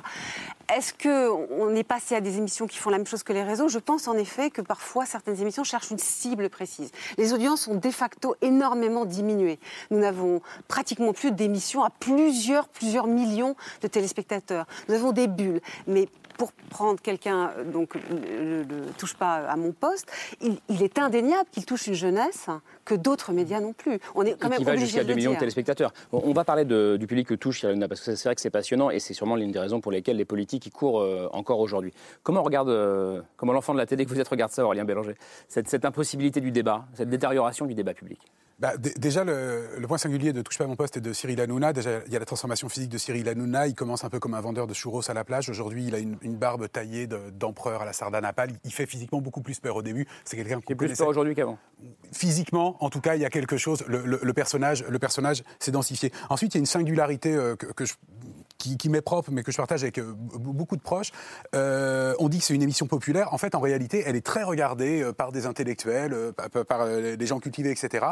[0.75, 3.69] Est-ce qu'on est passé à des émissions qui font la même chose que les réseaux?
[3.69, 4.62] Je pense en effet que
[5.07, 6.90] certaines émissions cherchent une cible précise.
[7.18, 9.59] Les audiences ont de facto énormément diminué.
[9.90, 14.66] Nous n'avons pratiquement plus d'émissions à plusieurs, plusieurs millions de téléspectateurs.
[14.88, 15.61] Nous avons des bulles.
[15.87, 18.64] Mais pour prendre quelqu'un, euh, donc ne
[18.99, 22.49] touche pas à mon poste, il, est indéniable qu'il touche une jeunesse
[22.85, 23.99] que d'autres médias non plus.
[24.14, 25.92] On est quand même qui va jusqu'à 2 millions de téléspectateurs.
[26.12, 28.99] on va parler du public que touche parce que c'est vrai que c'est passionnant et
[28.99, 31.92] c'est sûrement l'une des raisons pour lesquelles les politiques y courent euh, encore aujourd'hui.
[32.23, 35.16] Comment regarde, euh, comment l'enfant de la télé que vous êtes regarde ça, Aurélien Bélanger?
[35.49, 38.21] Cette, cette impossibilité du débat, cette détérioration du débat public?
[38.59, 41.73] Bah, déjà, le, point singulier de Touche pas à mon poste et de Cyril Hanouna,
[41.73, 43.67] déjà, il y a la transformation physique de Cyril Hanouna.
[43.67, 45.49] Il commence un peu comme un vendeur de churros à la plage.
[45.49, 48.51] Aujourd'hui, il a une, barbe taillée d'empereur à la sardanapale.
[48.65, 50.07] Il fait physiquement beaucoup plus peur au début.
[50.25, 51.59] C'est quelqu'un qui plus peur aujourd'hui qu'avant.
[52.12, 53.85] Physiquement, en tout cas, il y a quelque chose.
[53.87, 56.12] Le, personnage, le personnage s'est densifié.
[56.31, 57.95] Ensuite, il y a une singularité euh, que, je
[58.62, 61.11] qui, m'est propre, mais que je partage avec euh, beaucoup de proches.
[61.55, 63.33] Euh, on dit que c'est une émission populaire.
[63.33, 66.33] En fait, en réalité, elle est très regardée euh, par des intellectuels,
[66.68, 68.07] par, des gens cultivés, etc.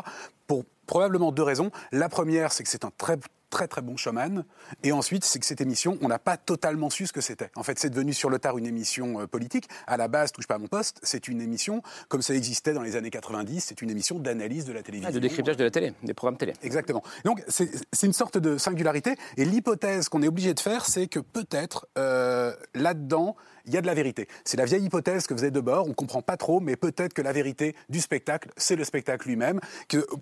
[0.90, 1.70] probablement deux raisons.
[1.92, 3.16] La première, c'est que c'est un très
[3.48, 4.44] très très bon showman.
[4.82, 7.50] Et ensuite, c'est que cette émission, on n'a pas totalement su ce que c'était.
[7.56, 9.68] En fait, c'est devenu sur le tard une émission euh, politique.
[9.86, 12.82] À la base, touche pas à mon poste, c'est une émission comme ça existait dans
[12.82, 13.60] les années 90.
[13.60, 15.10] C'est une émission d'analyse de la télévision.
[15.10, 16.54] Ah, de décryptage de la télé, des programmes télé.
[16.62, 17.02] Exactement.
[17.24, 17.68] Donc c'est
[18.02, 19.14] une sorte de singularité.
[19.36, 23.36] Et l'hypothèse qu'on est obligé de faire, c'est que peut-être euh, là-dedans,
[23.70, 24.26] il y a de la vérité.
[24.44, 26.74] C'est la vieille hypothèse que vous êtes de bord, on ne comprend pas trop, mais
[26.74, 29.60] peut-être que la vérité du spectacle, c'est le spectacle lui-même.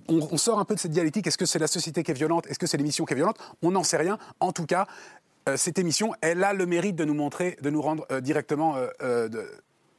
[0.09, 2.47] On, sort un peu de cette dialectique, est-ce que c'est la société qui est violente,
[2.47, 4.19] est-ce que c'est l'émission qui est violente On n'en sait rien.
[4.41, 4.87] En tout cas,
[5.49, 8.77] euh, cette émission, elle a le mérite de nous montrer, de nous rendre euh, directement
[9.01, 9.29] euh,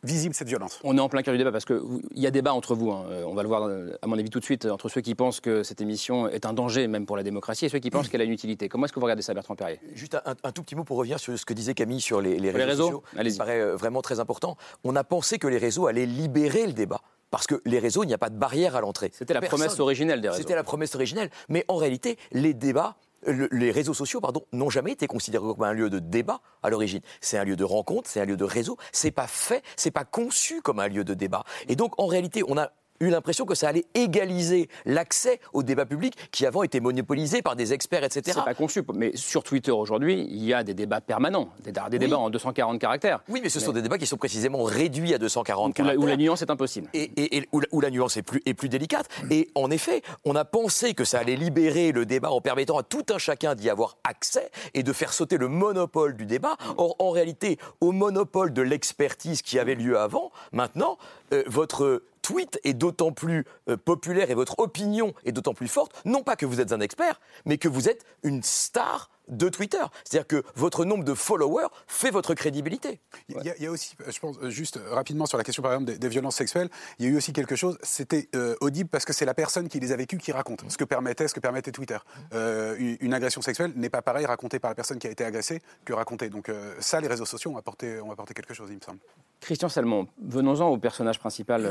[0.04, 0.80] visible cette violence.
[0.84, 1.80] On est en plein cœur du débat parce qu'il
[2.16, 2.92] y a débat entre vous.
[2.92, 3.06] Hein.
[3.26, 3.70] On va le voir,
[4.02, 6.54] à mon avis, tout de suite, entre ceux qui pensent que cette émission est un
[6.54, 8.70] danger même pour la démocratie et ceux qui pensent qu'elle a une utilité.
[8.70, 9.80] Comment est-ce que vous regardez ça, Bertrand Perrier?
[9.94, 12.66] Juste un, tout petit mot pour revenir sur ce que disait Camille sur les, réseaux,
[12.66, 13.04] réseaux sociaux.
[13.30, 14.58] Ça paraît euh, vraiment très important.
[14.84, 17.02] On a pensé que les réseaux allaient libérer le débat.
[17.32, 19.12] Parce que les réseaux, il n'y a pas de barrière à l'entrée.
[19.14, 20.42] C'était la promesse originelle des réseaux.
[20.42, 21.30] C'était la promesse originelle.
[21.48, 25.74] Mais en réalité, les débats les réseaux sociaux, pardon, n'ont jamais été considérés comme un
[25.74, 27.02] lieu de débat à l'origine.
[27.22, 28.78] C'est un lieu de rencontre, c'est un lieu de réseau.
[28.92, 31.44] C'est pas fait, c'est pas conçu comme un lieu de débat.
[31.68, 35.86] Et donc, en réalité, on a eu l'impression que ça allait égaliser l'accès au débat
[35.86, 38.22] public qui avant était monopolisé par des experts, etc.
[38.26, 42.18] C'est pas conçu, mais sur Twitter aujourd'hui, il y a des débats permanents, des, débats
[42.18, 43.22] en 240 caractères.
[43.30, 46.00] Oui, mais ce sont des débats qui sont précisément réduits à 240 caractères.
[46.00, 46.88] Où la, nuance est impossible.
[46.94, 49.08] Et, où, la, nuance est plus, est plus délicate.
[49.30, 52.84] Et en effet, on a pensé que ça allait libérer le débat en permettant à
[52.84, 56.58] tout un chacun d'y avoir accès et de faire sauter le monopole du débat.
[56.78, 60.98] Or, en réalité, au monopole de l'expertise qui avait lieu avant, maintenant,
[61.34, 66.00] euh, votre tweet est d'autant plus euh, populaire et votre opinion est d'autant plus forte,
[66.06, 69.82] non pas que vous êtes un expert, mais que vous êtes une star de Twitter.
[70.04, 73.00] C'est-à-dire que votre nombre de followers fait votre crédibilité.
[73.30, 76.36] Il y, a, aussi, je pense, juste rapidement sur la question par exemple des, violences
[76.36, 79.34] sexuelles, il y a eu aussi quelque chose, c'était euh, audible parce que c'est la
[79.34, 81.98] personne qui les a vécues qui raconte ce que permettait, ce que permettait Twitter.
[82.34, 85.62] Euh, une, agression sexuelle n'est pas pareil racontée par la personne qui a été agressée
[85.86, 86.30] que racontée.
[86.30, 89.00] Donc euh, ça, les réseaux sociaux ont apporté, ont apporté quelque chose, il me semble.
[89.42, 91.70] Christian Salmon, venons-en au personnage principal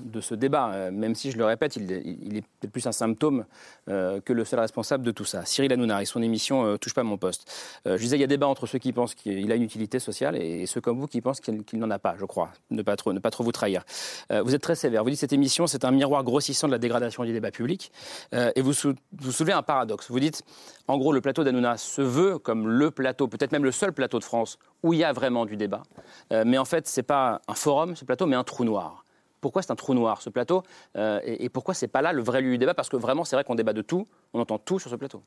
[0.00, 3.46] de ce débat, même si je le répète, il, il est peut-être plus un symptôme
[3.86, 5.46] que le seul responsable de tout ça.
[5.46, 7.50] Cyril Hanouna et son émission touche mon poste.
[7.86, 9.98] Euh, je disais, il y a débat entre ceux qui pensent qu'il a une utilité
[9.98, 12.50] sociale et ceux comme vous qui pensent qu'il n'en a pas, je crois.
[12.70, 13.84] Ne pas trop, ne pas trop vous trahir.
[14.32, 15.04] Euh, vous êtes très sévère.
[15.04, 17.92] Vous dites cette émission, c'est un miroir grossissant de la dégradation du débat public.
[18.34, 20.10] Euh, et vous, soulevez un paradoxe.
[20.10, 20.42] Vous dites,
[20.88, 24.18] en gros, le plateau d'Anouna se veut comme le plateau, peut-être même le seul plateau
[24.18, 25.82] de France où il y a vraiment du débat.
[26.30, 29.02] mais en fait, ce n'est pas un forum, ce plateau, mais un trou noir
[29.42, 30.64] pourquoi c'est un trou noir ce plateau?
[30.96, 32.74] Et, et, pourquoi c'est pas là le vrai lieu du débat?
[32.74, 35.22] Parce que vraiment, c'est vrai qu'on débat de tout, on entend tout sur ce plateau.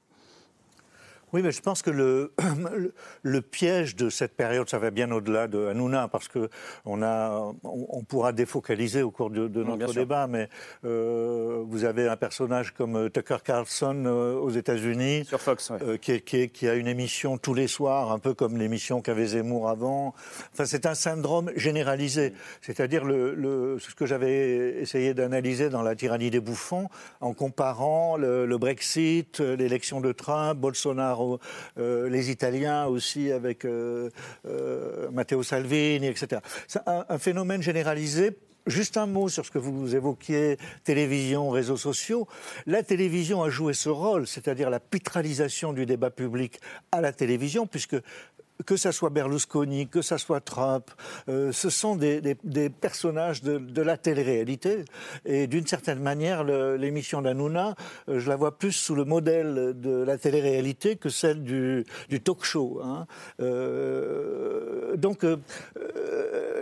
[1.31, 2.33] Oui, mais je pense que le,
[3.21, 6.49] le, piège de cette période, ça va bien au-delà de Hanouna, parce que
[6.85, 10.49] on, a, on, pourra défocaliser au cours de, notre débat, mais
[10.85, 16.21] euh, vous avez un personnage comme euh, Tucker Carlson euh, aux États-Unis, sur Fox, qui,
[16.21, 20.15] qui, a une émission tous les soirs, un peu comme l'émission qu'avait Zemmour avant.
[20.53, 25.95] Enfin, c'est un syndrome généralisé, c'est-à-dire le, le, ce que j'avais essayé d'analyser dans la
[25.95, 26.87] tyrannie des bouffons,
[27.21, 31.18] en comparant le, le Brexit, l'élection de Trump, Bolsonaro
[31.77, 34.09] euh, les Italiens aussi avec euh,
[34.45, 36.41] euh, Matteo Salvini, etc.
[36.67, 42.27] C'est un, phénomène généralisé Juste un mot sur ce que vous évoquiez, télévision, réseaux sociaux.
[42.67, 46.59] La télévision a joué ce rôle, c'est-à-dire la pitralisation du débat public
[46.91, 47.95] à la télévision, puisque
[48.65, 50.89] que ça soit Berlusconi, que ça soit Trump,
[51.27, 52.35] euh, ce sont des,
[52.81, 54.85] personnages de, la télé-réalité.
[55.25, 57.75] Et d'une certaine manière, l'émission d'Anouna,
[58.09, 61.85] euh, je la vois plus sous le modèle de la télé-réalité que celle du,
[62.23, 62.81] talk show.
[62.83, 63.07] Hein.
[63.39, 65.25] Euh, donc,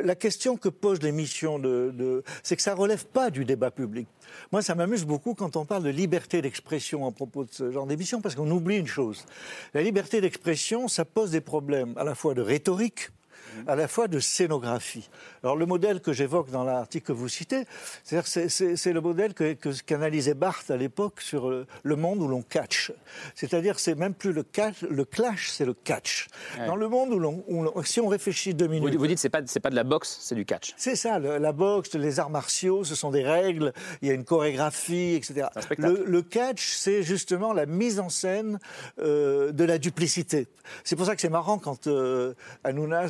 [0.04, 4.08] la question que pose l'émission, de, c'est que ça relève pas du débat public.
[4.52, 7.88] Moi, ça m'amuse beaucoup quand on parle de liberté d'expression à propos de ce genre
[7.88, 9.26] d'émission, parce qu'on oublie une chose.
[9.74, 13.10] La liberté d'expression, ça pose des problèmes à la fois de rhétorique,
[13.66, 15.10] à la fois de scénographie.
[15.44, 17.64] Alors le modèle que j'évoque dans l'article que vous citez,
[18.04, 22.92] c'est le modèle qu'analysait que, Barthes à l'époque sur le, monde où l'on catch.
[23.36, 26.28] C'est-à-dire c'est même plus le, catch, le clash, c'est le catch.
[26.66, 27.44] Dans le monde où l'on,
[27.84, 28.96] si on réfléchit deux minutes...
[28.96, 30.74] Vous, dites c'est pas c'est pas de la boxe, c'est du catch.
[30.78, 34.26] C'est ça, la boxe, les arts martiaux, ce sont des règles, il y a une
[34.26, 35.48] chorégraphie, etc.
[35.78, 38.60] Le, catch, c'est justement la mise en scène
[39.00, 40.48] euh, de la duplicité.
[40.84, 43.08] C'est pour ça que c'est marrant quand euh, Hanouna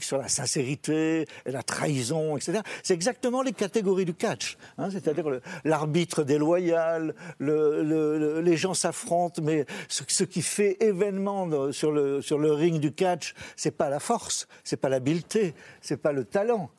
[0.00, 2.60] sur la sincérité et la trahison, etc.
[2.82, 4.56] C'est exactement les catégories du catch.
[4.78, 5.24] Hein, C'est-à-dire
[5.64, 12.52] l'arbitre déloyal, le, les gens s'affrontent, mais ce, qui fait événement sur le, sur le
[12.52, 16.70] ring du catch, c'est pas la force, c'est pas l'habileté, c'est pas le talent,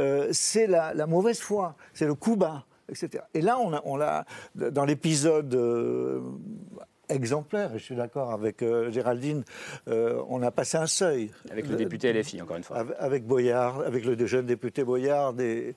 [0.00, 3.24] euh, c'est la, mauvaise foi, c'est le coup bas, etc.
[3.34, 4.24] Et là, on a, on a
[4.54, 6.20] dans l'épisode euh,
[7.10, 7.74] exemplaire.
[7.74, 9.44] Et je suis d'accord avec euh, Géraldine,
[9.88, 11.30] euh, on a passé un seuil.
[11.50, 12.84] Avec le député LFI, encore une fois.
[12.98, 15.38] Avec Boyard, avec le jeune député Boyard.
[15.40, 15.74] Et,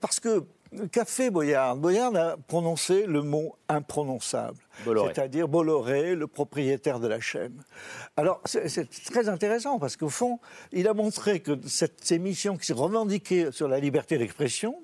[0.00, 0.44] parce que
[0.90, 1.76] qu'a fait Boyard?
[1.76, 4.58] Boyard a prononcé le mot imprononçable.
[4.84, 7.62] C'est-à-dire Bolloré, le propriétaire de la chaîne.
[8.16, 10.40] Alors, c'est très intéressant parce qu'au fond,
[10.72, 14.76] il a montré que cette émission qui s'est revendiquée sur la liberté d'expression,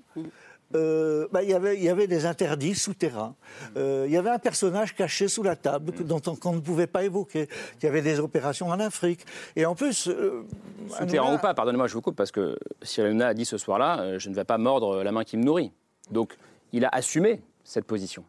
[0.74, 3.35] euh, bah, y il y avait des interdits souterrains.
[3.76, 7.04] Euh, il y avait un personnage caché sous la table dont on, ne pouvait pas
[7.04, 7.48] évoquer.
[7.80, 9.24] Il y avait des opérations en Afrique.
[9.56, 10.09] Et en plus.
[10.09, 10.46] Euh,
[10.88, 14.18] souterrain ou pas, pardonnez-moi, je vous coupe, parce que Cyril Hanouna a dit ce soir-là
[14.18, 15.72] je ne vais pas mordre la main qui me nourrit.
[16.11, 16.37] Donc,
[16.72, 18.24] il a assumé cette position.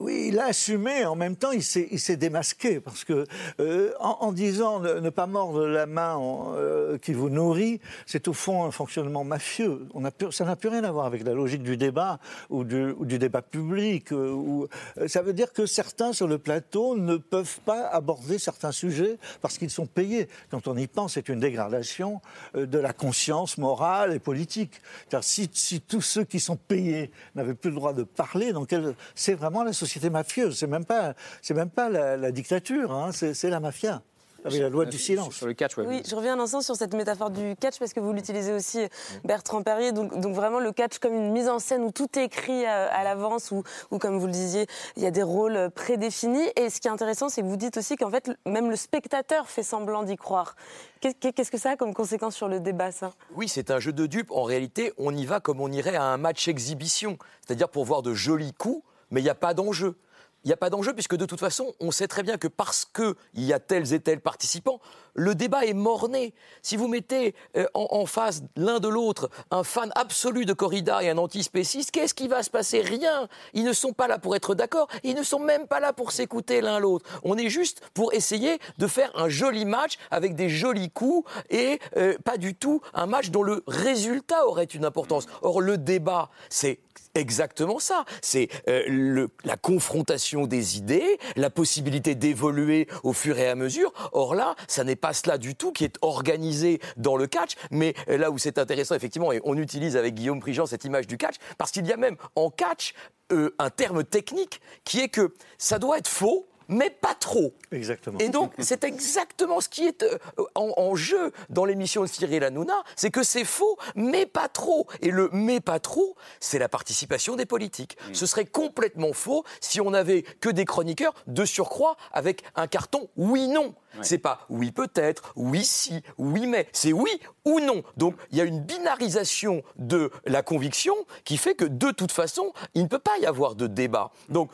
[0.00, 3.26] Oui, il a assumé, en même temps, il s'est démasqué, parce que
[3.60, 6.18] euh, en, disant ne, pas mordre la main
[6.54, 9.86] euh, qui vous nourrit, c'est au fond un fonctionnement mafieux.
[10.30, 14.10] Ça n'a plus rien à voir avec la logique du débat ou du, débat public.
[14.12, 14.66] Euh,
[15.06, 19.58] ça veut dire que certains sur le plateau ne peuvent pas aborder certains sujets parce
[19.58, 20.30] qu'ils sont payés.
[20.50, 22.22] Quand on y pense, c'est une dégradation
[22.54, 24.80] de la conscience morale et politique.
[25.10, 28.74] Car si, si tous ceux qui sont payés n'avaient plus le droit de parler, donc
[29.14, 30.56] c'est vraiment la société société mafieuse.
[30.56, 33.10] C'est même pas, c'est même pas la, dictature, hein.
[33.12, 34.02] c'est la mafia.
[34.44, 35.34] Avec la loi du silence.
[35.34, 38.00] Sur le catch, Oui, je reviens un instant sur cette métaphore du catch parce que
[38.00, 38.78] vous l'utilisez aussi,
[39.22, 39.92] Bertrand Perrier.
[39.92, 42.86] Donc, donc, vraiment le catch comme une mise en scène où tout est écrit à,
[42.86, 46.48] à l'avance, ou où, comme vous le disiez, il y a des rôles prédéfinis.
[46.56, 49.46] Et ce qui est intéressant, c'est que vous dites aussi qu'en fait, même le spectateur
[49.46, 50.56] fait semblant d'y croire.
[51.00, 53.12] Qu'est-ce que ça a comme conséquence sur le débat, ça?
[53.34, 54.30] Oui, c'est un jeu de dupes.
[54.30, 58.00] En réalité, on y va comme on irait à un match exhibition, c'est-à-dire pour voir
[58.00, 59.96] de jolis coups mais il n'y a pas d'enjeu.
[60.44, 62.86] Il n'y a pas d'enjeu puisque de toute façon, on sait très bien que parce
[62.86, 64.80] qu'il y a tels et tels participants,
[65.12, 66.32] le débat est morné.
[66.62, 71.10] Si vous mettez euh, en, face l'un de l'autre un fan absolu de corrida et
[71.10, 72.80] un antispéciste, qu'est-ce qui va se passer?
[72.80, 73.28] Rien.
[73.52, 76.10] Ils ne sont pas là pour être d'accord, ils ne sont même pas là pour
[76.10, 77.04] s'écouter l'un l'autre.
[77.22, 81.78] On est juste pour essayer de faire un joli match avec des jolis coups et
[81.98, 85.26] euh, pas du tout un match dont le résultat aurait une importance.
[85.42, 86.80] Or, le débat, c'est
[87.20, 88.04] exactement ça.
[88.22, 93.92] C'est euh, la confrontation des idées, la possibilité d'évoluer au fur et à mesure.
[94.12, 97.94] Or là, ça n'est pas cela du tout qui est organisé dans le catch, mais
[98.08, 101.16] euh, là où c'est intéressant, effectivement, et on utilise avec Guillaume Prigent cette image du
[101.16, 102.94] catch, parce qu'il y a même en catch
[103.32, 107.52] euh, un terme technique qui est que ça doit être faux, mais pas trop.
[107.72, 108.18] Exactement.
[108.18, 110.18] Et donc, c'est exactement ce qui est euh,
[110.54, 114.86] en, jeu dans l'émission de Cyril Hanouna, c'est que c'est faux, mais pas trop.
[115.00, 117.96] Et le mais pas trop, c'est la participation des politiques.
[118.08, 118.14] Mm.
[118.14, 123.08] Ce serait complètement faux si on n'avait que des chroniqueurs de surcroît avec un carton
[123.16, 123.74] oui-non.
[124.02, 127.10] C'est pas oui peut-être, oui si, oui mais, c'est oui
[127.44, 127.82] ou non.
[127.96, 132.52] Donc il y a une binarisation de la conviction qui fait que de toute façon,
[132.74, 134.12] il ne peut pas y avoir de débat.
[134.28, 134.50] Donc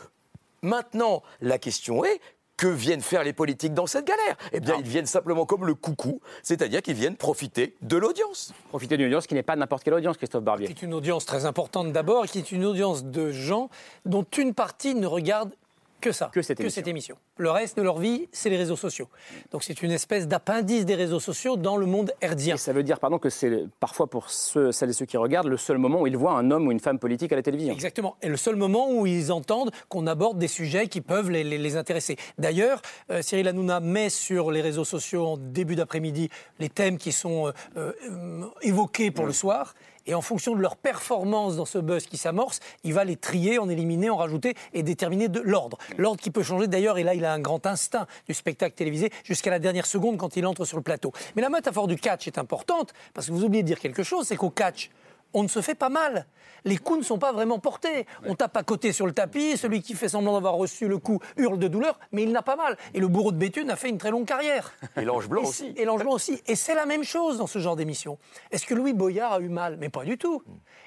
[0.67, 2.21] Maintenant, la question est
[2.57, 4.37] que viennent faire les politiques dans cette galère?
[4.53, 8.53] Eh bien, ils viennent simplement comme le coucou, c'est-à-dire qu'ils viennent profiter de l'audience.
[8.71, 10.67] Profiter d'une audience qui n'est pas n'importe quelle audience, Christophe Barbier.
[10.67, 13.71] Qui est une audience très importante d'abord, qui est une audience de gens
[14.07, 15.53] dont une partie ne regarde
[16.01, 17.17] que ça, que cette, émission.
[17.39, 19.09] Le reste de leur vie, c'est les réseaux sociaux.
[19.53, 22.55] Donc c'est une espèce d'appendice des réseaux sociaux dans le monde herdien.
[22.55, 25.49] Et ça veut dire, pardon, que c'est parfois pour ceux, celles et ceux qui regardent
[25.49, 27.75] le seul moment où ils voient un homme ou une femme politique à la télévision.
[27.75, 28.17] Exactement.
[28.23, 32.17] Et le seul moment où ils entendent qu'on aborde des sujets qui peuvent les, intéresser.
[32.39, 37.13] D'ailleurs, euh, Cyril Hanouna met sur les réseaux sociaux en début d'après-midi les thèmes qui
[37.13, 39.75] sont euh, euh, évoqués pour le soir
[40.07, 43.59] et en fonction de leur performance dans ce buzz qui s'amorce, il va les trier,
[43.59, 45.79] en éliminer, en rajouter et déterminer de l'ordre.
[45.99, 49.11] L'ordre qui peut changer d'ailleurs, et là il a un grand instinct du spectacle télévisé
[49.25, 51.13] jusqu'à la dernière seconde quand il entre sur le plateau.
[51.35, 54.27] Mais la métaphore du catch est importante parce que vous oubliez de dire quelque chose,
[54.27, 54.91] c'est qu'au catch,
[55.33, 56.27] on ne se fait pas mal
[56.67, 58.07] les coups ne sont pas vraiment portés.
[58.27, 61.21] On tape à côté sur le tapis, celui qui fait semblant d'avoir reçu le coup
[61.37, 62.77] hurle de douleur, mais il n'a pas mal.
[62.93, 64.73] Et le bourreau de Béthune a fait une très longue carrière.
[64.97, 65.73] Et l'ange blanc aussi.
[65.77, 66.43] Et l'ange blanc aussi.
[66.47, 68.19] Et c'est la même chose dans ce genre d'émission.
[68.51, 69.77] Est-ce que Louis Boyard a eu mal?
[69.79, 70.43] Mais pas du tout.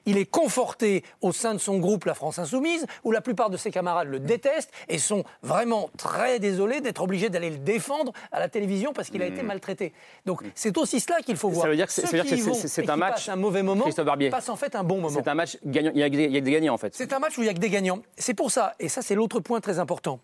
[0.06, 3.58] Il est conforté au sein de son groupe La France Insoumise, où la plupart de
[3.58, 8.40] ses camarades le détestent et sont vraiment très désolés d'être obligés d'aller le défendre à
[8.40, 9.48] la télévision parce qu'il a été hmm.
[9.48, 9.94] maltraité.
[10.26, 11.64] Donc c'est aussi cela qu'il faut voir.
[11.64, 13.30] Ça veut dire que c'est un match.
[13.30, 13.86] un mauvais moment.
[14.30, 15.20] Passe en fait un bon moment.
[15.24, 16.96] C'est un match il y a que des gagnants en fait.
[16.96, 18.02] C'est un match où il n'y a que des gagnants.
[18.18, 20.20] C'est pour ça, et ça c'est l'autre point très important.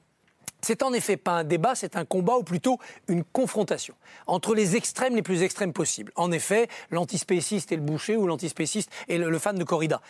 [0.61, 3.93] C'est en effet pas un débat, c'est un combat ou plutôt une confrontation
[4.25, 6.11] entre les extrêmes les plus extrêmes possibles.
[6.15, 10.01] En effet, l'antispéciste et le boucher ou l'antispéciste et le, fan de corrida.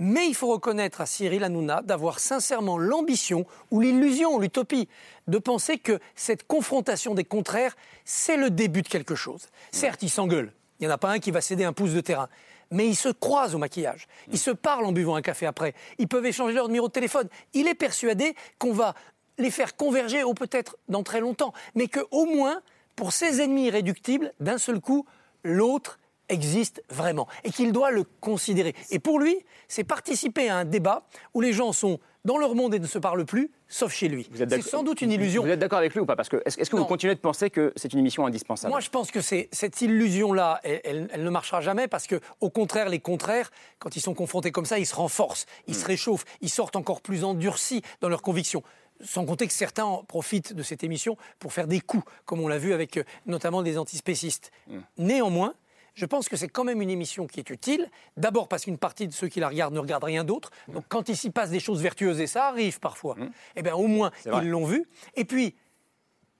[0.00, 4.88] Mais il faut reconnaître à Cyril Hanouna d'avoir sincèrement l'ambition ou l'illusion ou l'utopie
[5.28, 9.46] de penser que cette confrontation des contraires, c'est le début de quelque chose.
[9.70, 10.52] Certes, ils s'engueulent.
[10.80, 12.28] Il n'y en a pas un qui va céder un pouce de terrain
[12.70, 14.06] mais ils se croisent au maquillage.
[14.30, 15.74] Ils se parlent en buvant un café après.
[15.98, 17.28] Ils peuvent échanger leur numéro de téléphone.
[17.54, 18.94] Il est persuadé qu'on va
[19.38, 22.60] les faire converger, ou peut-être dans très longtemps, mais qu'au moins,
[22.94, 25.06] pour ses ennemis irréductibles, d'un seul coup,
[25.42, 28.74] l'autre existe vraiment et qu'il doit le considérer.
[28.90, 29.36] Et pour lui,
[29.68, 32.98] c'est participer à un débat où les gens sont dans leur monde et ne se
[32.98, 34.28] parlent plus, sauf chez lui.
[34.34, 35.42] C'est sans doute une illusion.
[35.42, 36.16] Vous êtes d'accord avec lui ou pas?
[36.16, 38.70] Parce que est-ce que vous continuez de penser que c'est une émission indispensable?
[38.70, 43.00] Moi, je pense que cette illusion-là, elle, ne marchera jamais parce que, au contraire, les
[43.00, 45.86] contraires, quand ils sont confrontés comme ça, ils se renforcent, ils se hmm.
[45.86, 48.62] réchauffent, ils sortent encore plus endurcis dans leurs convictions
[49.02, 52.58] sans compter que certains profitent de cette émission pour faire des coups, comme on l'a
[52.58, 54.52] vu avec euh, notamment des antispécistes.
[54.68, 54.80] Hmm.
[54.98, 55.54] Néanmoins,
[55.94, 57.90] je pense que c'est quand même une émission qui est utile.
[58.16, 60.50] D'abord parce qu'une partie de ceux qui la regardent ne regardent rien d'autre.
[60.68, 63.30] Donc quand il s'y passe des choses vertueuses, et ça arrive parfois, mmh.
[63.56, 64.86] eh bien au moins ils l'ont vu.
[65.14, 65.54] Et puis,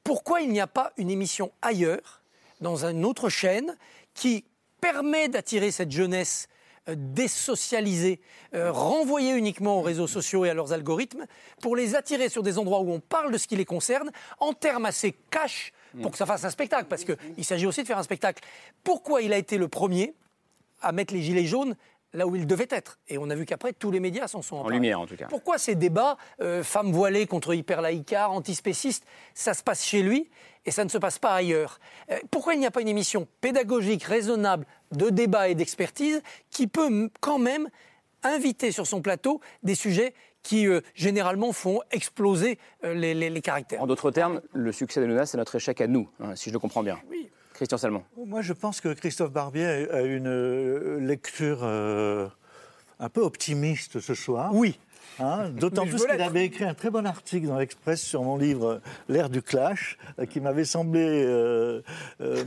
[0.05, 2.23] pourquoi il n'y a pas une émission ailleurs,
[2.61, 3.77] dans une autre chaîne,
[4.15, 4.45] qui
[4.81, 6.49] permet d'attirer cette jeunesse
[6.89, 8.21] euh, désocialisée,
[8.55, 11.27] euh, renvoyée uniquement aux réseaux sociaux et à leurs algorithmes,
[11.61, 14.53] pour les attirer sur des endroits où on parle de ce qui les concerne, en
[14.53, 17.98] termes assez cash, pour que ça fasse un spectacle, parce qu'il s'agit aussi de faire
[17.98, 18.42] un spectacle.
[18.85, 20.14] Pourquoi il a été le premier
[20.81, 21.76] à mettre les gilets jaunes
[22.12, 22.98] là où il devait être?
[23.09, 25.26] Et on a vu qu'après, tous les médias s'en sont En lumière, en tout cas.
[25.29, 30.31] Pourquoi ces débats, euh, femmes voilées contre hyperlaïcars, antispécistes, ça se passe chez lui
[30.66, 31.79] et ça ne se passe pas ailleurs?
[32.11, 36.66] Euh, Pourquoi il n'y a pas une émission pédagogique, raisonnable, de débat et d'expertise qui
[36.66, 37.68] peut quand même
[38.22, 43.83] inviter sur son plateau des sujets qui euh, généralement font exploser euh, les, caractères.
[43.83, 46.55] En d'autres termes, le succès de Luna, c'est notre échec à nous, hein, si je
[46.55, 46.98] le comprends bien.
[47.09, 47.31] Oui.
[47.55, 48.03] Christian Salmon.
[48.16, 54.50] Moi, je pense que Christophe Barbier a une euh, lecture un peu optimiste ce soir.
[54.55, 54.79] Oui.
[55.21, 58.81] Hein, d'autant plus qu'il avait écrit un très bon article dans l'Express sur mon livre
[59.09, 61.83] L'ère du clash, euh, qui m'avait semblé, euh,
[62.21, 62.45] euh,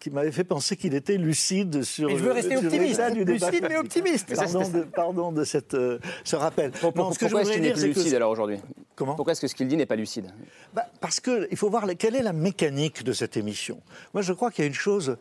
[0.00, 2.10] qui, m'avait fait penser qu'il était lucide sur.
[2.10, 4.34] Et je veux rester optimiste, lucide mais optimiste.
[4.34, 5.76] Pardon de, pardon de cette,
[6.24, 6.72] ce rappel.
[6.72, 8.58] Pourquoi est-ce qu'il n'est plus lucide alors aujourd'hui?
[8.94, 9.14] Comment?
[9.14, 10.32] Pourquoi est-ce que ce qu'il dit n'est pas lucide?
[10.72, 13.82] Bah, Parce qu'il faut voir quelle est la mécanique de cette émission.
[14.14, 15.18] Moi, je crois qu'il y a une chose.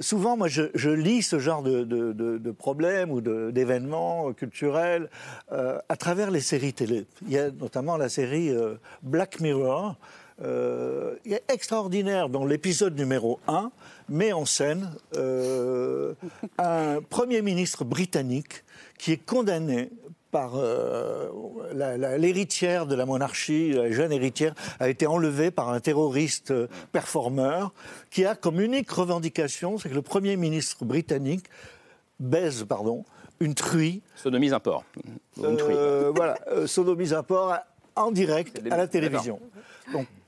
[0.00, 5.10] souvent, moi, je, lis ce genre de, de, de problèmes ou d'événements culturels
[5.88, 7.06] à travers les séries télé.
[7.26, 9.96] Il y a notamment la série euh, Black Mirror,
[10.42, 11.16] euh,
[11.48, 13.70] extraordinaire, dont l'épisode numéro 1
[14.08, 16.14] met en scène euh,
[16.56, 18.64] un Premier ministre britannique
[18.96, 19.90] qui est condamné
[20.30, 21.28] par euh,
[22.16, 26.54] l'héritière de la monarchie, la jeune héritière, a été enlevée par un terroriste
[26.90, 27.74] performeur
[28.10, 31.46] qui a comme unique revendication, c'est que le Premier ministre britannique
[32.18, 33.04] baise, pardon,
[33.40, 34.02] une truie.
[34.14, 34.84] Sodomise un porc.
[35.36, 35.74] Une truie.
[35.74, 37.56] Euh, voilà, euh, sodomise un porc
[37.96, 39.40] en direct à la télévision.
[39.92, 40.19] Donc, euh,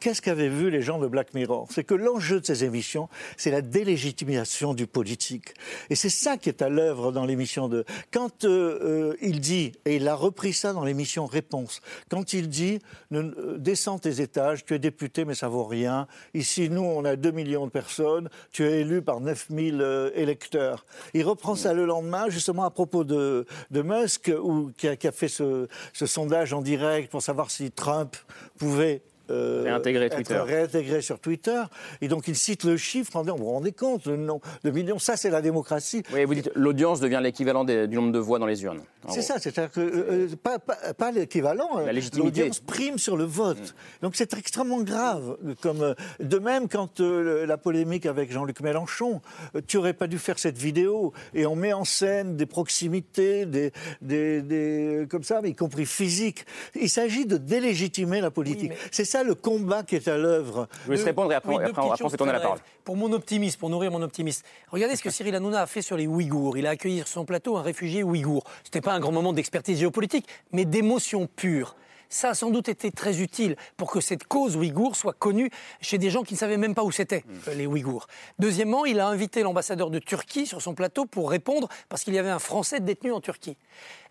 [0.00, 1.68] qu'est-ce qu'avaient vu les gens de Black Mirror?
[1.70, 5.54] C'est que l'enjeu de ces émissions, c'est la délégitimation du politique.
[5.90, 7.84] Et c'est ça qui est à l'œuvre dans l'émission de...
[8.12, 12.48] Quand euh, euh, il dit, et il a repris ça dans l'émission Réponse, quand il
[12.48, 12.78] dit,
[13.10, 17.30] descends tes étages, tu es député mais ça vaut rien, ici nous on a 2
[17.30, 20.86] millions de personnes, tu es élu par 9000 électeurs.
[21.14, 25.68] Il reprend ça le lendemain, justement à propos de, Musk, ou, qui, a, fait ce
[25.92, 28.16] sondage en direct pour savoir si Trump
[28.58, 30.38] pouvait euh, réintégrer Twitter.
[30.38, 31.62] réintégré sur Twitter.
[32.00, 34.70] Et donc il cite le chiffre en disant, vous vous rendez compte, le nombre de
[34.70, 36.02] millions, ça c'est la démocratie.
[36.12, 38.80] Oui, vous dites l'audience devient l'équivalent du nombre de voix dans les urnes.
[39.08, 42.40] C'est ça, c'est-à-dire que euh, euh, pas, pas, l'équivalent, la légitimité.
[42.40, 43.58] L'audience prime sur le vote.
[43.58, 44.02] Mm.
[44.02, 45.36] Donc c'est extrêmement grave.
[45.60, 49.20] Comme, de même, quand la polémique avec Jean-Luc Mélenchon,
[49.66, 53.72] tu aurais pas dû faire cette vidéo et on met en scène des proximités, des,
[54.02, 56.44] des, des comme ça, mais y compris physiques.
[56.74, 58.72] Il s'agit de délégitimer la politique.
[58.90, 60.68] C'est ça le combat qui est à l'œuvre.
[60.86, 62.58] Je vais répondre et après, on se tourner la parole.
[62.84, 65.96] Pour mon optimisme, pour nourrir mon optimisme, regardez ce que Cyril Hanouna a fait sur
[65.96, 66.56] les Ouïghours.
[66.56, 68.44] Il a accueilli sur son plateau un réfugié ouïghour.
[68.62, 71.76] Ce n'était pas un grand moment d'expertise géopolitique, mais d'émotion pure
[72.08, 75.98] ça a sans doute été très utile pour que cette cause ouïghour soit connue chez
[75.98, 77.52] des gens qui ne savaient même pas où c'était, mm.
[77.52, 78.06] les Ouïghours.
[78.38, 82.18] Deuxièmement, il a invité l'ambassadeur de Turquie sur son plateau pour répondre parce qu'il y
[82.18, 83.56] avait un Français détenu en Turquie.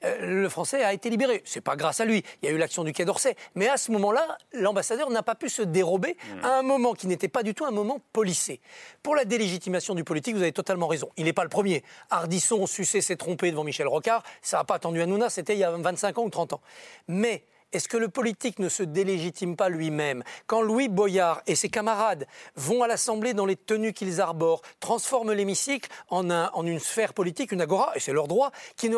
[0.03, 1.41] Euh, le Français a été libéré.
[1.45, 2.23] C'est pas grâce à lui.
[2.41, 3.35] Il y a eu l'action du Quai d'Orsay.
[3.55, 6.45] Mais à ce moment-là, l'ambassadeur n'a pas pu se dérober mm.
[6.45, 8.59] à un moment qui n'était pas du tout un moment policé.
[9.03, 11.09] Pour la délégitimation du politique, vous avez totalement raison.
[11.17, 11.83] Il n'est pas le premier.
[12.09, 14.23] Ardisson, Sucé s'est trompé devant Michel Rocard.
[14.41, 16.61] Ça n'a pas attendu à Nouna, c'était il y a 25 ans ou 30 ans.
[17.07, 17.43] Mais
[17.75, 22.25] est-ce que le politique ne se délégitime pas lui-même Quand Louis Boyard et ses camarades
[22.55, 27.59] vont à l'Assemblée dans les tenues qu'ils arborent, transforment l'hémicycle en, une sphère politique, une
[27.59, 28.97] agora, et c'est leur droit, qui ne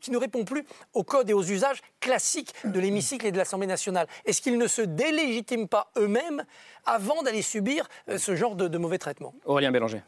[0.00, 3.66] qui ne répond plus aux codes et aux usages classiques de l'hémicycle et de l'Assemblée
[3.66, 4.06] nationale.
[4.24, 6.44] Est-ce qu'ils ne se délégitiment pas eux-mêmes
[6.86, 10.02] avant d'aller subir euh, ce genre de, de mauvais traitement Aurélien Bélanger.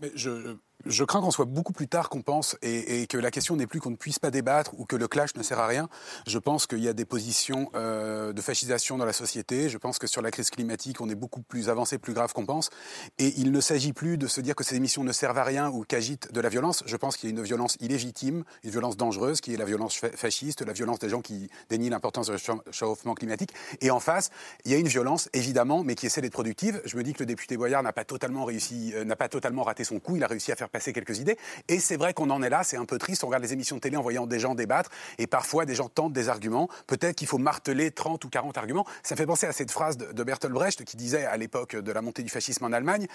[0.00, 3.56] Mais je, je crains qu'on soit beaucoup plus tard qu'on pense et, que la question
[3.56, 5.88] n'est plus qu'on ne puisse pas débattre ou que le clash ne sert à rien.
[6.26, 9.68] Je pense qu'il y a des positions euh, de fascisation dans la société.
[9.68, 12.46] Je pense que sur la crise climatique, on est beaucoup plus avancé, plus grave qu'on
[12.46, 12.70] pense.
[13.18, 15.70] Et il ne s'agit plus de se dire que ces émissions ne servent à rien
[15.70, 16.82] ou qu'agitent de la violence.
[16.86, 20.00] Je pense qu'il y a une violence illégitime, une violence dangereuse, qui est la violence
[20.14, 23.52] fasciste, la violence des gens qui dénient l'importance du réchauffement climatique.
[23.80, 24.30] Et en face,
[24.64, 26.80] il y a une violence, évidemment, mais qui essaie d'être productive.
[26.84, 29.62] Je me dis que le député Boyard n'a pas totalement réussi, euh, n'a pas totalement
[29.62, 30.16] raté son coup.
[30.16, 31.36] Il a réussi à faire passer quelques idées.
[31.68, 33.24] Et c'est vrai qu'on en est là, c'est un peu triste.
[33.24, 35.88] On regarde les émissions de télé en voyant des gens débattre et parfois des gens
[35.88, 36.68] tentent des arguments.
[36.86, 38.86] Peut-être qu'il faut marteler 30 ou 40 arguments.
[39.02, 42.02] Ça fait penser à cette phrase de, Bertolt Brecht qui disait à l'époque de la
[42.02, 43.06] montée du fascisme en Allemagne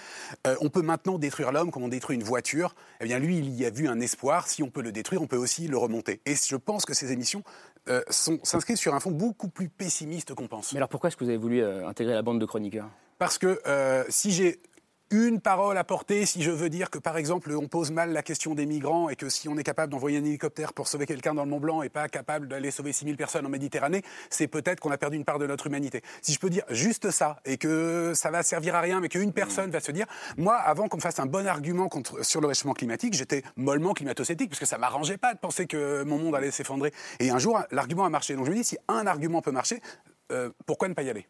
[0.46, 2.74] euh, on peut maintenant détruire l'homme comme on détruit une voiture.
[3.00, 4.48] Eh bien, lui, il y a vu un espoir.
[4.48, 6.20] Si on peut le détruire, on peut aussi le remonter.
[6.26, 7.42] Et je pense que ces émissions
[7.88, 10.72] euh, s'inscrivent sur un fond beaucoup plus pessimiste qu'on pense.
[10.72, 12.88] Mais alors pourquoi est-ce que vous avez voulu euh, intégrer la bande de chroniqueurs?
[13.18, 13.60] Parce que
[14.08, 14.60] si j'ai
[15.12, 18.22] une parole à porter si je veux dire que, par exemple, on pose mal la
[18.22, 21.34] question des migrants et que si on est capable d'envoyer un hélicoptère pour sauver quelqu'un
[21.34, 24.80] dans le Mont Blanc et pas capable d'aller sauver 6000 personnes en Méditerranée, c'est peut-être
[24.80, 26.02] qu'on a perdu une part de notre humanité.
[26.22, 29.32] Si je peux dire juste ça et que ça va servir à rien, mais qu'une
[29.32, 30.06] personne va se dire,
[30.36, 31.90] moi, avant qu'on me fasse un bon argument
[32.22, 36.04] sur le réchauffement climatique, j'étais mollement climato-sceptique parce que ça m'arrangeait pas de penser que
[36.04, 36.92] mon monde allait s'effondrer.
[37.20, 38.34] Et un jour, l'argument a marché.
[38.34, 39.80] Donc je me dis, si un argument peut marcher,
[40.30, 41.26] euh, pourquoi ne pas y aller?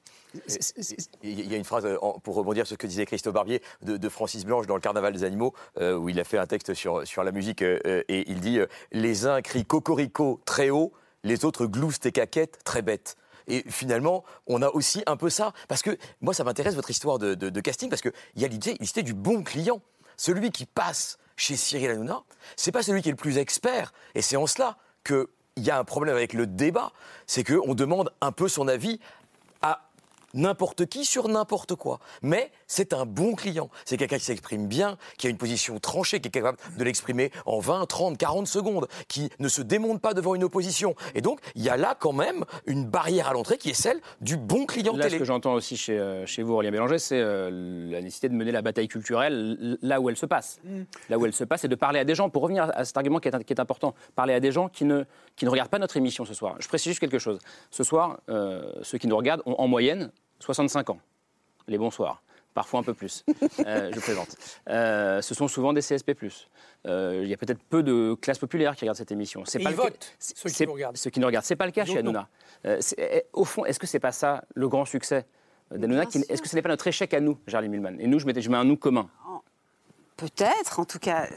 [1.22, 4.08] Il y a une phrase, euh, pour rebondir sur ce que disait Christophe Barbier, de,
[4.08, 7.06] Francis Blanche dans le Carnaval des animaux, euh, où il a fait un texte sur,
[7.06, 8.60] sur la musique, et il dit
[8.92, 10.92] Les uns crient cocorico très haut,
[11.24, 13.16] les autres gloussent et caquettes très bêtes.
[13.48, 15.52] Et finalement, on a aussi un peu ça.
[15.68, 19.02] Parce que moi, ça m'intéresse votre histoire de, de, casting, parce qu'il y a l'idée
[19.02, 19.80] du bon client.
[20.16, 22.22] Celui qui passe chez Cyril Hanouna,
[22.56, 23.92] c'est pas celui qui est le plus expert.
[24.14, 26.92] Et c'est en cela que il y a un problème avec le débat,
[27.26, 29.00] c'est qu'on demande un peu son avis
[29.60, 29.90] à
[30.34, 32.00] n'importe qui sur n'importe quoi.
[32.22, 33.68] Mais c'est un bon client.
[33.84, 37.30] C'est quelqu'un qui s'exprime bien, qui a une position tranchée, qui est capable de l'exprimer
[37.44, 40.94] en 20, 30, 40 secondes, qui ne se démonte pas devant une opposition.
[41.14, 44.00] Et donc, il y a là quand même une barrière à l'entrée qui est celle
[44.22, 45.16] du bon client là, télé.
[45.16, 48.34] Ce que j'entends aussi chez, euh, chez vous, Aurélien Bélanger, c'est euh, la nécessité de
[48.34, 50.58] mener la bataille culturelle là où elle se passe.
[50.64, 50.82] Mm.
[51.10, 52.96] Là où elle se passe et de parler à des gens, pour revenir à cet
[52.96, 55.04] argument qui est, qui est important, parler à des gens qui ne,
[55.36, 56.56] qui ne regardent pas notre émission ce soir.
[56.58, 57.38] Je précise juste quelque chose.
[57.70, 60.10] Ce soir, euh, ceux qui nous regardent ont en moyenne
[60.40, 60.98] 65 ans.
[61.68, 62.22] Les bonsoirs.
[62.54, 63.24] Parfois un peu plus.
[63.66, 64.36] Euh, je présente.
[64.68, 66.12] Euh, ce sont souvent des CSP.
[66.86, 69.44] Euh, il y a peut-être peu de classes populaires qui regardent cette émission.
[69.44, 70.96] C'est pas ils votent, ceux qui nous regardent.
[70.96, 71.44] Ceux qui nous regardent.
[71.44, 72.28] C'est pas le cas chez Hanouna.
[72.64, 75.26] Eh, au fond, est-ce que c'est pas ça le grand succès
[75.70, 78.00] d'Hanouna Est-ce que ce n'est pas notre échec à nous, Charlie Mulman?
[78.00, 79.08] Et nous, je mets, je mets un nous commun.
[80.16, 81.28] Peut-être, en tout cas.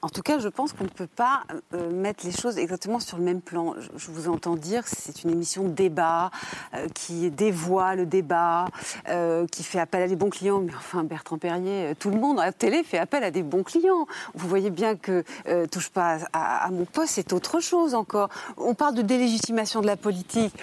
[0.00, 1.42] En tout cas, je pense qu'on ne peut pas
[1.74, 3.74] euh, mettre les choses exactement sur le même plan.
[3.96, 6.30] Je, vous entends dire c'est une émission débat,
[6.74, 8.66] euh, qui dévoie le débat,
[9.08, 10.60] euh, qui fait appel à des bons clients.
[10.60, 13.64] Mais enfin, Bertrand Perrier, tout le monde à la télé fait appel à des bons
[13.64, 14.06] clients.
[14.34, 15.24] Vous voyez bien que
[15.66, 18.28] touche pas à mon poste, c'est autre chose encore.
[18.56, 20.54] On parle de délégitimation de la politique.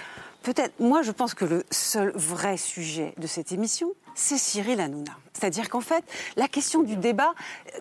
[0.42, 5.12] Peut-être, moi je pense que le seul vrai sujet de cette émission, c'est Cyril Hanouna.
[5.32, 6.04] C'est-à-dire qu'en fait,
[6.36, 7.34] la question du débat,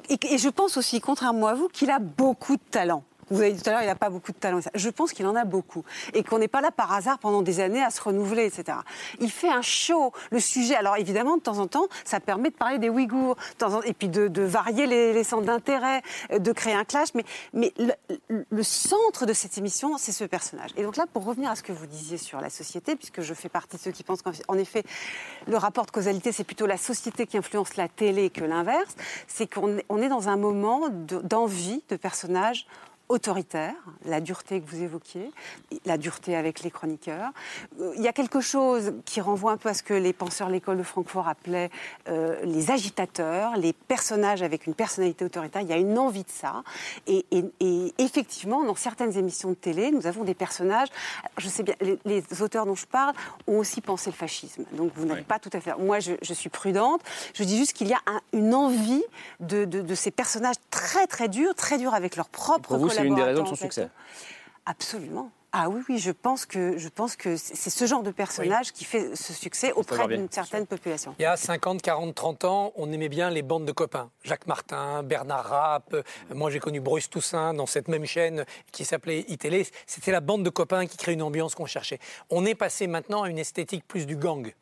[0.09, 3.03] et, je pense aussi, contrairement à vous, qu'il a beaucoup de talent.
[3.31, 4.59] Vous avez dit tout à l'heure, il n'a pas beaucoup de talent.
[4.73, 5.83] Je pense qu'il en a beaucoup.
[6.13, 8.77] Et qu'on n'est pas là par hasard pendant des années à se renouveler, etc.
[9.19, 10.11] Il fait un show.
[10.31, 13.35] Le sujet, alors évidemment, de temps en temps, ça permet de parler des Ouïghours,
[13.85, 16.01] et puis de, varier les, centres d'intérêt,
[16.31, 17.09] euh, de créer un clash.
[17.15, 17.23] Mais,
[17.53, 17.73] mais
[18.29, 20.71] le, centre de cette émission, c'est ce personnage.
[20.77, 23.33] Et donc là, pour revenir à ce que vous disiez sur la société, puisque je
[23.33, 24.83] fais partie de ceux qui pensent qu'en effet,
[25.47, 28.95] le rapport de causalité, c'est plutôt la société qui influence la télé que l'inverse,
[29.27, 32.67] c'est qu'on est dans un moment d'envie de personnages
[33.07, 33.75] autoritaire,
[34.05, 35.31] la dureté que vous évoquiez,
[35.85, 37.31] la dureté avec les chroniqueurs.
[37.79, 40.47] Euh, il y a quelque chose qui renvoie un peu à ce que les penseurs
[40.47, 41.69] de l'école de Francfort appelaient
[42.07, 45.61] euh, les agitateurs, les personnages avec une personnalité autoritaire.
[45.61, 46.63] Il y a une envie de ça.
[47.07, 47.25] Et,
[47.97, 50.89] effectivement, dans certaines émissions de télé, nous avons des personnages.
[51.37, 51.75] Je sais bien,
[52.05, 53.13] les, auteurs dont je parle
[53.47, 54.63] ont aussi pensé le fascisme.
[54.73, 55.75] Donc vous n'avez pas tout à fait.
[55.77, 57.01] Moi, je, suis prudente.
[57.33, 58.01] Je dis juste qu'il y a
[58.33, 59.03] une envie
[59.39, 63.23] de, de, ces personnages très très durs, très durs avec leur propre c'est une des
[63.23, 63.89] raisons de son succès.
[64.65, 65.31] Absolument.
[65.57, 68.83] Ah oui, oui, je pense que, je pense que c'est ce genre de personnage qui
[68.83, 71.15] fait ce succès auprès d'une certaine population.
[71.17, 74.09] Il y a 50, 40, 30 ans, on aimait bien les bandes de copains.
[74.25, 75.93] Jacques Martin, Bernard Rapp.
[75.93, 78.43] Euh, moi, j'ai connu Bruce Toussaint dans cette même chaîne
[78.73, 79.65] qui s'appelait iTélé.
[79.87, 81.99] C'était la bande de copains qui crée une ambiance qu'on cherchait.
[82.29, 84.53] On est passé maintenant à une esthétique plus du gang.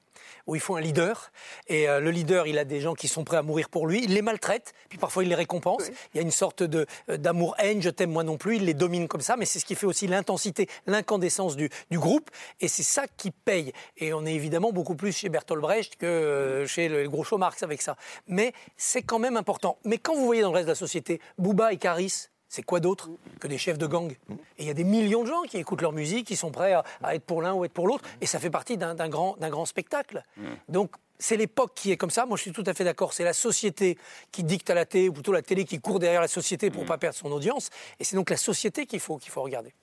[0.47, 1.31] Où il faut un leader.
[1.67, 4.03] Et euh, le leader, il a des gens qui sont prêts à mourir pour lui.
[4.03, 5.83] Il les maltraite, puis parfois il les récompense.
[6.13, 8.57] Il y a une sorte de euh, d'amour-haine, je t'aime moi non plus.
[8.57, 11.99] Il les domine comme ça, mais c'est ce qui fait aussi l'intensité, l'incandescence du, du,
[11.99, 12.29] groupe.
[12.59, 13.73] Et c'est ça qui paye.
[13.97, 17.63] Et on est évidemment beaucoup plus chez Bertolt Brecht que euh, chez le Groucho Marx
[17.63, 17.95] avec ça.
[18.27, 19.77] Mais c'est quand même important.
[19.85, 22.79] Mais quand vous voyez dans le reste de la société, Booba et Caris, c'est quoi
[22.79, 25.57] d'autre que des chefs de gang Et il y a des millions de gens qui
[25.57, 28.27] écoutent leur musique, qui sont prêts à, être pour l'un ou être pour l'autre, et
[28.27, 30.23] ça fait partie d'un grand, grand spectacle.
[30.69, 32.27] Donc c'est l'époque qui est comme ça.
[32.27, 33.13] Moi, je suis tout à fait d'accord.
[33.13, 33.97] C'est la société
[34.31, 36.83] qui dicte à la télé, ou plutôt la télé qui court derrière la société pour
[36.83, 37.71] ne pas perdre son audience.
[37.99, 39.73] Et c'est donc la société qu'il faut, qu'il faut regarder.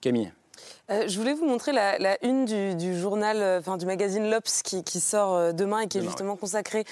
[0.00, 0.32] Camille
[0.90, 5.00] euh, je voulais vous montrer la, une du, journal, euh, enfin du magazine L'Obs qui,
[5.00, 6.84] sort euh, demain et qui est justement consacré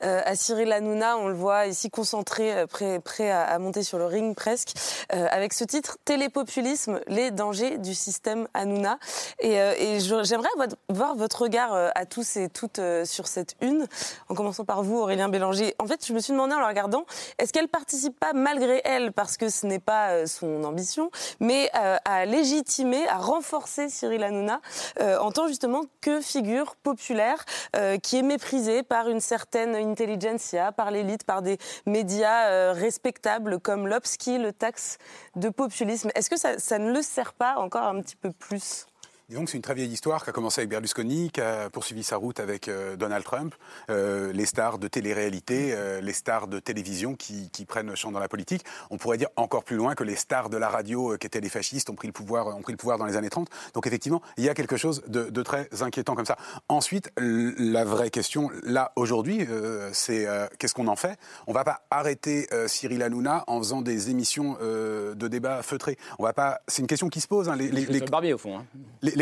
[0.00, 1.18] à Cyril Hanouna.
[1.18, 4.72] On le voit ici concentré, prêt, prêt à, monter sur le ring presque,
[5.10, 8.98] avec ce titre Télépopulisme, les dangers du système Hanouna.
[9.38, 10.48] Et, j'aimerais
[10.88, 13.86] voir votre regard à tous et toutes sur cette une,
[14.28, 15.74] en commençant par vous, Aurélien Bélanger.
[15.78, 17.04] En fait, je me suis demandé en la regardant,
[17.38, 22.24] est-ce qu'elle participe pas malgré elle, parce que ce n'est pas son ambition, mais à
[22.26, 24.60] légitimer, à renforcer Cyril Hanouna
[25.00, 27.44] euh, en tant justement que figure populaire
[27.76, 33.60] euh, qui est méprisée par une certaine intelligentsia, par l'élite, par des médias euh, respectables
[33.60, 34.98] comme l'Obs le taxe
[35.36, 36.10] de populisme.
[36.14, 38.86] Est-ce que ça ne le sert pas encore un petit peu plus?
[39.32, 42.16] Que c'est une très vieille histoire qui a commencé avec Berlusconi, qui a poursuivi sa
[42.16, 43.54] route avec euh, Donald Trump,
[43.88, 48.20] euh, les stars de télé-réalité, euh, les stars de télévision qui, qui, prennent champ dans
[48.20, 48.62] la politique.
[48.90, 51.48] On pourrait dire encore plus loin que les stars de la radio, qui étaient les
[51.48, 53.48] fascistes, ont pris le pouvoir, ont pris le pouvoir dans les années 30.
[53.72, 56.36] Donc effectivement, il y a quelque chose de, de très inquiétant comme ça.
[56.68, 59.46] Ensuite, la vraie question, là, aujourd'hui,
[59.92, 60.28] c'est
[60.58, 61.18] qu'est-ce qu'on en fait?
[61.46, 65.96] On va pas arrêter Cyril Hanouna en faisant des émissions de débat feutrés.
[66.18, 66.60] On va pas.
[66.68, 67.48] C'est une question qui se pose.
[67.48, 68.58] Hein, les, les, les, barbier, au fond.
[68.58, 68.66] Hein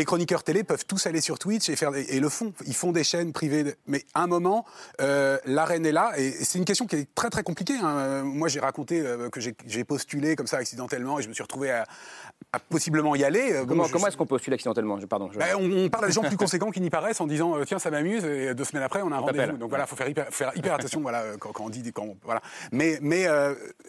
[0.05, 2.53] chroniqueurs télé peuvent tous aller sur Twitch et le font.
[2.65, 3.75] Ils font des chaînes privées.
[3.87, 4.65] Mais à un moment,
[5.01, 7.77] euh, l'arène est là et c'est une question qui est très très compliquée.
[7.81, 8.23] Hein.
[8.23, 11.71] Moi, j'ai raconté euh, que j'ai postulé comme ça accidentellement et je me suis retrouvé
[11.71, 11.85] à,
[12.69, 13.53] possiblement y aller.
[13.53, 15.29] Euh, comment, comment est-ce qu'on postule accidentellement Pardon.
[15.35, 17.91] Ben, on, parle à des gens plus conséquents qui n'y paraissent en disant tiens ça
[17.91, 19.57] m'amuse et deux semaines après on a un rendez-vous.
[19.57, 22.41] Donc voilà, faut faire hyper, faire hyper attention voilà quand, on dit quand voilà.
[22.71, 23.27] Mais mais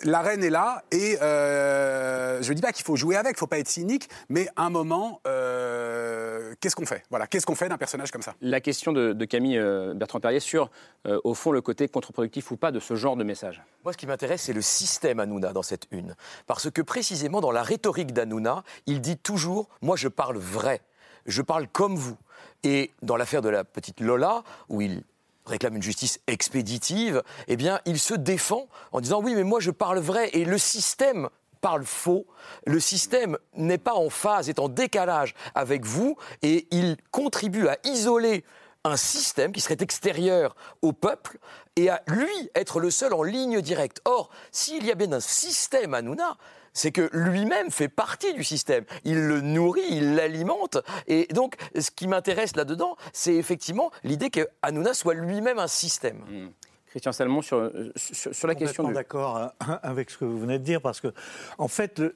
[0.05, 4.09] l'arène est là et je dis pas qu'il faut jouer avec, faut pas être cynique,
[4.29, 7.03] mais à un moment euh, qu'est-ce qu'on fait?
[7.11, 8.35] Voilà, qu'est-ce qu'on fait d'un personnage comme ça?
[8.41, 10.71] La question de, Camille euh, Bertrand-Perrier sur,
[11.07, 13.63] euh, au fond, le côté contre-productif ou pas de ce genre de message.
[13.85, 16.15] Moi, ce qui m'intéresse, c'est le système Hanouna dans cette une.
[16.47, 18.42] Parce que précisément, dans la rhétorique d'Hanouna,
[18.87, 20.81] il dit toujours Moi, je parle vrai.
[21.27, 22.17] Je parle comme vous.
[22.65, 25.05] Et dans l'affaire de la petite Lola, où il
[25.47, 29.71] réclame une justice expéditive, eh bien, il se défend en disant oui, mais moi je
[29.71, 31.29] parle vrai et le système
[31.61, 32.27] parle faux.
[32.67, 37.79] Le système n'est pas en phase, est en décalage avec vous et il contribue à
[37.85, 38.45] isoler
[38.85, 41.39] un système qui serait extérieur au peuple
[41.77, 44.01] et à lui être le seul en ligne directe.
[44.05, 46.37] Or, s'il y a bien un système Hanouna,
[46.73, 48.85] c'est que lui-même fait partie du système.
[49.05, 50.79] Il le nourrit, il l'alimente.
[51.07, 56.19] Et donc, ce qui m'intéresse là-dedans, c'est effectivement l'idée que Hanouna soit lui-même un système.
[56.29, 56.49] Mmh.
[56.93, 58.93] Christian Salmon, sur, sur, la question du...
[58.93, 61.09] d'accord hein, avec ce que vous venez de dire, parce que,
[61.57, 62.13] en fait, euh,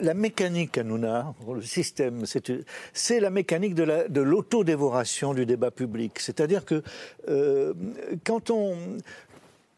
[0.00, 2.22] la mécanique Hanouna, le système,
[2.92, 6.20] c'est la mécanique de l'autodévoration du débat public.
[6.20, 6.84] C'est-à-dire que
[7.28, 7.74] euh,
[8.24, 8.76] quand on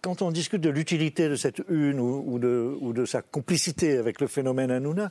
[0.02, 4.26] quand on discute de l'utilité de cette une ou, de, de, sa complicité avec le
[4.26, 5.10] phénomène Hanouna,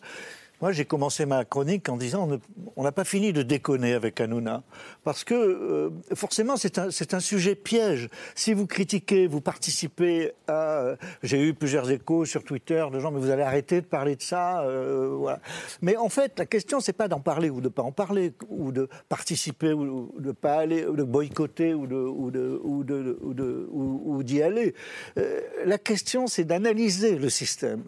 [0.59, 2.27] moi, j'ai commencé ma chronique en disant
[2.75, 4.63] on n'a pas fini de déconner avec Hanouna.
[5.03, 8.09] Parce que, euh, forcément, c'est un, sujet piège.
[8.33, 10.95] Si vous critiquez, vous participez à.
[11.21, 14.21] J'ai eu plusieurs échos sur Twitter de gens, mais vous allez arrêter de parler de
[14.21, 14.61] ça.
[14.63, 15.35] Euh.
[15.81, 18.71] Mais en fait, la question, c'est pas d'en parler ou de pas en parler, ou
[18.71, 23.19] de participer ou de pas aller, ou de boycotter ou de, ou de, ou de,
[23.21, 24.73] ou de, ou, d'y aller.
[25.17, 27.83] Euh, la question, c'est d'analyser le système.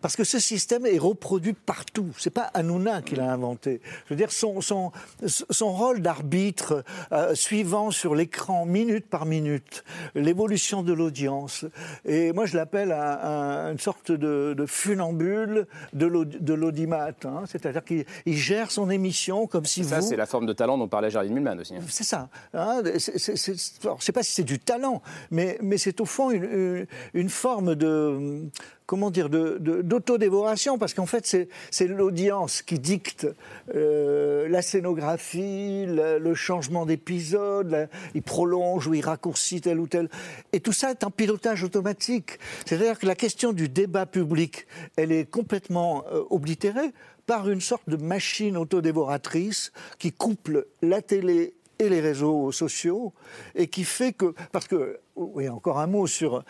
[0.00, 2.13] Parce que ce système est reproduit partout.
[2.18, 3.80] C'est pas Hanouna qui l'a inventé.
[4.06, 4.92] Je veux dire, son, son,
[5.26, 9.84] son rôle d'arbitre euh, suivant sur l'écran minute par minute
[10.14, 11.64] l'évolution de l'audience.
[12.04, 17.10] Et moi, je l'appelle une sorte de, funambule de l'audimat.
[17.24, 17.44] Hein.
[17.46, 20.08] C'est-à-dire qu'il gère son émission comme si ça, vous...
[20.08, 21.74] c'est la forme de talent dont parlait Jardine Mulman aussi.
[21.76, 21.80] Hein.
[21.88, 22.28] C'est ça.
[22.52, 22.82] Hein.
[22.84, 27.28] je ne sais pas si c'est du talent, mais, mais c'est au fond une, une
[27.28, 28.48] forme de
[28.86, 33.26] comment dire, d'autodévoration, parce qu'en fait, c'est l'audience qui dicte
[33.74, 40.08] euh, la scénographie, le, changement d'épisode, il prolonge ou il raccourcit tel ou tel.
[40.52, 42.38] Et tout ça est en pilotage automatique.
[42.66, 44.66] C'est-à-dire que la question du débat public,
[44.96, 46.92] elle est complètement euh, oblitérée
[47.26, 53.12] par une sorte de machine autodévoratrice qui couple la télé et les réseaux sociaux,
[53.54, 56.44] et qui fait que, parce que, oui, encore un mot sur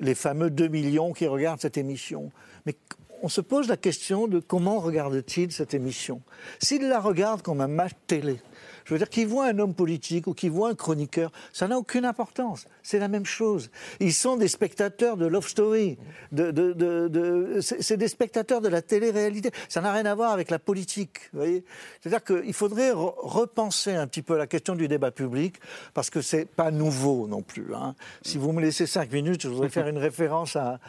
[0.00, 2.30] les fameux 2 millions qui regardent cette émission,
[2.66, 2.74] mais
[3.22, 6.22] on se pose la question de comment regardent-ils cette émission?
[6.60, 8.40] S'ils la regardent comme un match télé,
[8.88, 11.76] je veux dire, qu'ils voient un homme politique ou qu'ils voient un chroniqueur, ça n'a
[11.76, 12.66] aucune importance.
[12.82, 13.70] C'est la même chose.
[14.00, 15.98] Ils sont des spectateurs de Love Story.
[17.60, 19.50] C'est des spectateurs de la télé-réalité.
[19.68, 21.30] Ça n'a rien à voir avec la politique.
[22.00, 25.56] C'est-à-dire qu'il faudrait repenser un petit peu la question du débat public,
[25.92, 27.74] parce que c'est pas nouveau non plus.
[27.74, 27.94] Hein.
[28.22, 30.80] Si vous me laissez cinq minutes, je voudrais faire une référence à,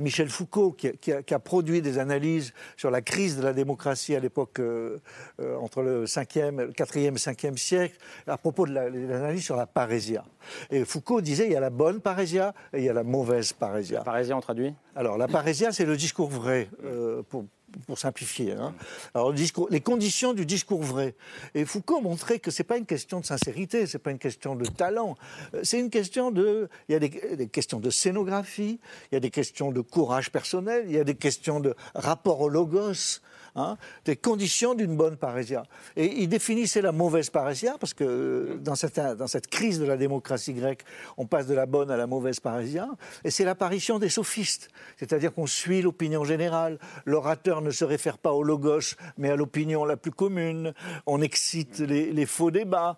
[0.00, 4.58] Michel Foucault, qui, a, produit des analyses sur la crise de la démocratie à l'époque
[4.58, 5.00] euh,
[5.40, 9.66] euh, entre le 5e, le 4e et 5e siècle à propos de l'analyse sur la
[9.66, 10.24] parésia.
[10.70, 13.52] Et Foucault disait il y a la bonne parésia et il y a la mauvaise
[13.52, 13.98] parésia.
[13.98, 14.74] La parésia, on traduit?
[14.94, 17.46] Alors, la parésia, c'est le discours vrai, euh, pour,
[17.86, 18.52] pour simplifier.
[18.52, 18.74] Hein.
[19.14, 21.14] Alors, discours, les conditions du discours vrai.
[21.54, 24.18] Et Foucault montrait que ce n'est pas une question de sincérité, ce n'est pas une
[24.18, 25.16] question de talent,
[25.54, 26.68] euh, c'est une question de.
[26.88, 28.80] Il y a des, des, questions de scénographie,
[29.10, 32.40] il y a des questions de courage personnel, il y a des questions de rapport
[32.40, 33.20] au logos.
[33.54, 33.76] Hein,
[34.06, 35.64] des conditions d'une bonne parésia.
[35.94, 38.72] Et il définissait la mauvaise parésia, parce que dans,
[39.14, 40.84] dans cette crise de la démocratie grecque,
[41.18, 42.88] on passe de la bonne à la mauvaise parésia,
[43.24, 48.32] et c'est l'apparition des sophistes, c'est-à-dire qu'on suit l'opinion générale, l'orateur ne se réfère pas
[48.32, 50.72] au logos, mais à l'opinion la plus commune,
[51.04, 52.96] on excite les, faux débats.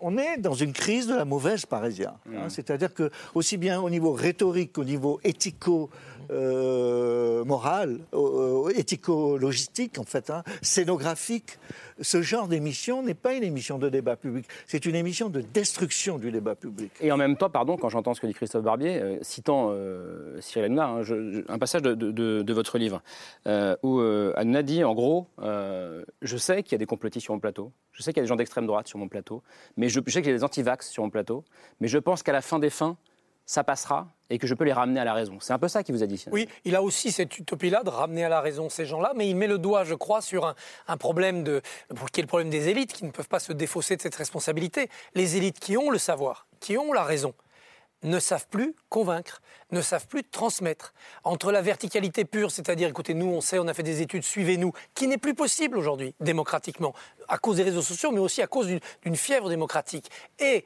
[0.00, 2.50] on est dans une crise de la mauvaise parésia, hein, mmh.
[2.50, 5.90] c'est-à-dire que aussi bien au niveau rhétorique qu'au niveau éthico
[6.30, 7.98] euh, moral,
[9.96, 11.58] euh, en fait, hein, scénographique.
[12.00, 16.18] Ce genre d'émission n'est pas une émission de débat public, c'est une émission de destruction
[16.18, 16.92] du débat public.
[17.00, 19.74] Et en même temps, pardon, quand j'entends ce que dit Christophe Barbier, euh, citant
[20.40, 23.02] Cyril Hanouna, hein, un passage de, votre livre,
[23.82, 27.72] où Hanouna dit, en gros, je sais qu'il y a des complotistes sur mon plateau,
[27.92, 29.42] je sais qu'il y a des gens d'extrême droite sur mon plateau,
[29.76, 31.44] mais je, je sais qu'il y a des antivax sur mon plateau,
[31.80, 32.96] mais je pense qu'à la fin des fins,
[33.50, 35.38] ça passera et que je peux les ramener à la raison.
[35.40, 36.24] C'est un peu ça qui vous a dit.
[36.30, 39.34] Oui, il a aussi cette utopie-là de ramener à la raison ces gens-là, mais il
[39.34, 40.54] met le doigt, je crois, sur
[40.86, 41.60] un, problème de,
[42.12, 44.88] qui est le problème des élites qui ne peuvent pas se défausser de cette responsabilité.
[45.16, 47.34] Les élites qui ont le savoir, qui ont la raison,
[48.04, 49.42] ne savent plus convaincre,
[49.72, 50.94] ne savent plus transmettre.
[51.24, 54.72] Entre la verticalité pure, c'est-à-dire, écoutez, nous, on sait, on a fait des études, suivez-nous,
[54.94, 56.94] qui n'est plus possible aujourd'hui, démocratiquement,
[57.26, 58.68] à cause des réseaux sociaux, mais aussi à cause
[59.02, 60.08] d'une fièvre démocratique.
[60.38, 60.64] Et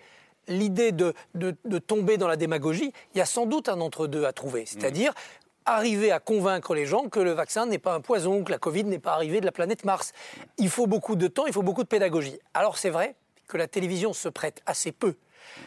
[0.48, 4.32] l'idée de, de, tomber dans la démagogie, il y a sans doute un entre-deux à
[4.32, 4.64] trouver.
[4.66, 5.12] C'est-à-dire
[5.66, 8.84] arriver à convaincre les gens que le vaccin n'est pas un poison, que la Covid
[8.84, 10.12] n'est pas arrivée de la planète Mars.
[10.58, 12.38] Il faut beaucoup de temps, il faut beaucoup de pédagogie.
[12.52, 13.14] Alors c'est vrai
[13.48, 15.14] que la télévision se prête assez peu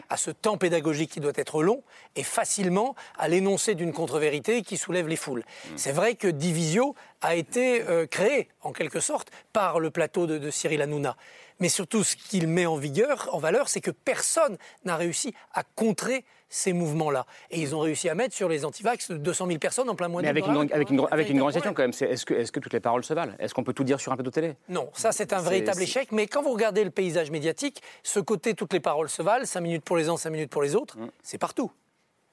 [0.10, 1.84] à ce temps pédagogique qui doit être long
[2.16, 5.42] et facilement à l'énoncé d'une contre-vérité qui soulève les foules.
[5.42, 5.74] Mm.
[5.76, 10.38] C'est vrai que Divisio a été euh, créé, en quelque sorte, par le plateau de,
[10.38, 11.16] de Cyril Hanouna.
[11.60, 15.64] Mais surtout, ce qu'il met en vigueur, en valeur, c'est que personne n'a réussi à
[15.64, 17.26] contrer ces mouvements-là.
[17.52, 20.22] Et ils ont réussi à mettre sur les antivax 200 000 personnes en plein mois
[20.22, 22.60] Mais avec, une, avec, une, avec une grande question quand même, est-ce que, est que
[22.60, 23.34] toutes les paroles se valent?
[23.40, 24.56] Est-ce qu'on peut tout dire sur un plateau télé?
[24.70, 26.12] Non, ça c'est un véritable échec.
[26.12, 29.60] Mais quand vous regardez le paysage médiatique, ce côté toutes les paroles se valent, 5
[29.62, 31.10] minutes pour les uns, 5 minutes pour les autres, mm.
[31.22, 31.72] c'est partout.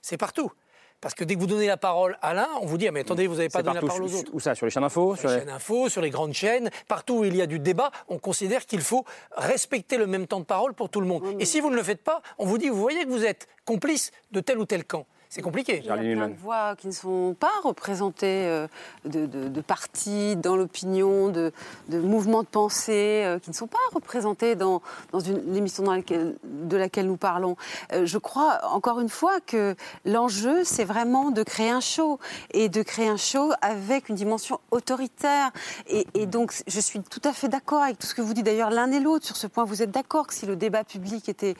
[0.00, 0.52] C'est partout.
[1.00, 3.00] Parce que dès que vous donnez la parole à l'un, on vous dit ah, mais
[3.00, 4.30] attendez, vous n'avez pas donné la parole aux autres.
[4.32, 7.24] Où ça Sur les chaînes d'info Sur les chaînes sur les grandes chaînes, partout où
[7.24, 9.04] il y a du débat, on considère qu'il faut
[9.36, 11.22] respecter le même temps de parole pour tout le monde.
[11.38, 13.48] Et si vous ne le faites pas, on vous dit vous voyez que vous êtes
[13.64, 15.06] complice de tel ou tel camp.
[15.34, 15.80] C'est compliqué.
[15.82, 18.68] Il y a plein de voix qui ne sont pas représentées euh,
[19.04, 21.52] de, partis dans l'opinion, de,
[21.90, 26.36] mouvements de pensée, euh, qui ne sont pas représentés dans, dans une émission dans laquelle,
[26.44, 27.56] de laquelle nous parlons.
[27.92, 32.20] Euh, je crois, encore une fois, que l'enjeu, c'est vraiment de créer un show,
[32.52, 35.50] et de créer un show avec une dimension autoritaire.
[35.88, 38.70] Et, donc, je suis tout à fait d'accord avec tout ce que vous dites d'ailleurs
[38.70, 39.64] l'un et l'autre sur ce point.
[39.64, 41.54] Vous êtes d'accord que si le débat public était...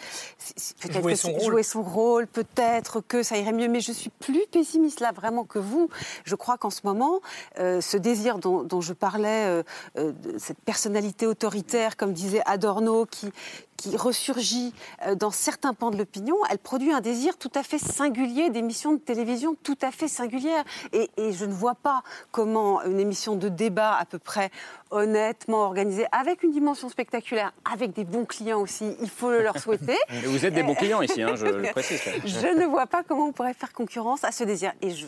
[0.90, 5.00] Jouer son, jouer son rôle, peut-être que ça irait mieux mais je suis plus pessimiste
[5.00, 5.88] là vraiment que vous.
[6.24, 7.20] Je crois qu'en ce moment,
[7.58, 9.62] euh, ce désir dont, je parlais, euh,
[9.98, 13.30] euh, cette personnalité autoritaire, comme disait Adorno, qui,
[13.76, 14.72] qui ressurgit
[15.06, 18.92] euh, dans certains pans de l'opinion, elle produit un désir tout à fait singulier d'émissions
[18.92, 20.64] de télévision tout à fait singulières.
[20.92, 24.50] Et, je ne vois pas comment une émission de débat à peu près
[24.90, 29.58] honnêtement organisée, avec une dimension spectaculaire, avec des bons clients aussi, il faut le leur
[29.58, 29.96] souhaiter.
[30.24, 32.00] vous êtes des bons clients ici, hein, je le précise.
[32.24, 34.72] je ne vois pas comment on pourrait faire concurrence à ce désir.
[34.82, 35.06] Et je,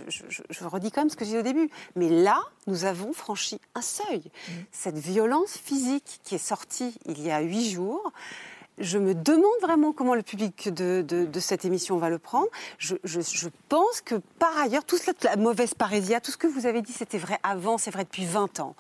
[0.51, 1.71] je redis quand même ce que j'ai dit au début.
[1.95, 4.23] Mais là, nous avons franchi un seuil.
[4.25, 4.53] Mm.
[4.73, 8.13] Cette violence physique qui est sortie il y a huit jours,
[8.79, 12.49] je me demande vraiment comment le public de, cette émission va le prendre.
[12.79, 12.97] Je,
[13.69, 16.93] pense que par ailleurs, tout cela, la mauvaise parésia, tout ce que vous avez dit,
[16.93, 18.75] c'était vrai avant, c'est vrai depuis 20 ans.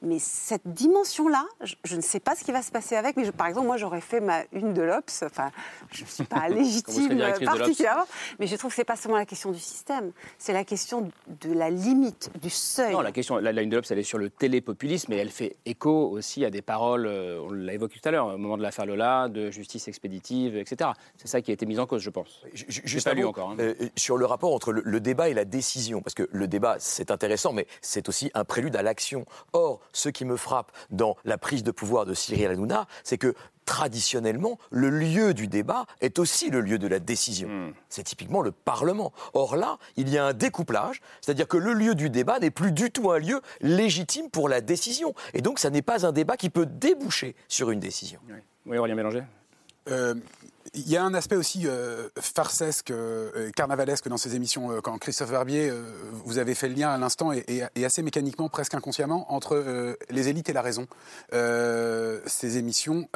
[0.00, 1.44] Mais cette dimension-là,
[1.84, 3.16] je, ne sais pas ce qui va se passer avec.
[3.16, 5.24] Mais par exemple, moi, j'aurais fait ma une de l'Obs.
[5.24, 5.50] Enfin,
[5.90, 8.04] je ne suis pas légitime particulièrement.
[8.38, 10.12] Mais je trouve que ce n'est pas seulement la question du système.
[10.38, 12.92] C'est la question de la limite, du seuil.
[12.92, 15.12] Non, la question, la, une de l'Obs, elle est sur le télépopulisme.
[15.12, 18.26] Et elle fait écho aussi à des paroles, euh, on l'a évoqué tout à l'heure,
[18.26, 20.90] au moment de l'affaire Lola, de justice expéditive, etc.
[21.16, 22.42] C'est ça qui a été mis en cause, je pense.
[22.52, 23.50] Juste pas lu encore.
[23.50, 23.56] Hein.
[23.58, 27.10] Euh, sur le rapport entre le, débat et la décision, parce que le débat, c'est
[27.10, 29.26] intéressant, mais c'est aussi un prélude à l'action.
[29.52, 33.34] Or, ce qui me frappe dans la prise de pouvoir de Cyril Hanouna, c'est que
[33.64, 37.48] traditionnellement, le lieu du débat est aussi le lieu de la décision.
[37.48, 37.72] Hmm.
[37.90, 39.12] C'est typiquement le Parlement.
[39.34, 42.72] Or là, il y a un découplage, c'est-à-dire que le lieu du débat n'est plus
[42.72, 45.14] du tout un lieu légitime pour la décision.
[45.34, 48.20] Et donc, ça n'est pas un débat qui peut déboucher sur une décision.
[48.28, 49.22] Oui, oui Aurélien Mélanger
[49.90, 50.14] euh,
[50.74, 54.72] il y a un aspect aussi euh, farcesque, euh, carnavalesque dans ces émissions.
[54.72, 55.72] Euh, quand Christophe Barbier,
[56.24, 60.48] vous avez fait le lien à l'instant et, assez mécaniquement, presque inconsciemment, entre les élites
[60.48, 60.86] et la raison.
[61.32, 63.08] ces émissions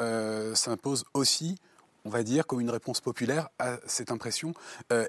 [0.53, 1.57] s'imposent aussi
[2.05, 4.53] on va dire, comme une réponse populaire à cette impression.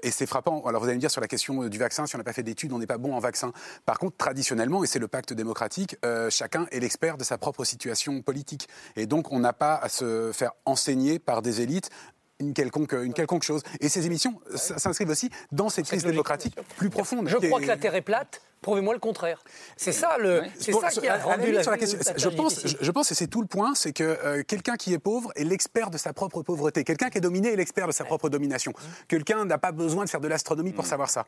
[0.01, 0.63] et c'est frappant.
[0.65, 2.41] Alors vous allez me dire sur la question du vaccin, si on n'a pas fait
[2.41, 3.51] d'études, on n'est pas bon en vaccin.
[3.85, 5.97] Par contre, traditionnellement, et c'est le pacte démocratique,
[6.29, 8.69] chacun est l'expert de sa propre situation politique.
[8.95, 11.89] Et donc on n'a pas à se faire enseigner par des élites
[12.39, 13.61] une quelconque, une quelconque chose.
[13.79, 17.27] Et ces émissions s'inscrivent aussi dans cette crise démocratique plus profonde.
[17.29, 18.41] Je crois que la Terre est plate.
[18.61, 19.43] Prouvez-moi le contraire.
[19.77, 21.99] C'est ça, le, c'est ça qui a rendu la, la question.
[22.17, 24.97] Je pense, je, pense, et c'est tout le point, c'est que euh, quelqu'un qui est
[24.97, 26.83] pauvre est l'expert de sa propre pauvreté.
[26.83, 28.73] Quelqu'un qui est dominé est l'expert de sa propre domination.
[29.07, 30.87] Quelqu'un n'a pas besoin de faire de l'astronomie pour mm.
[30.87, 31.27] savoir ça.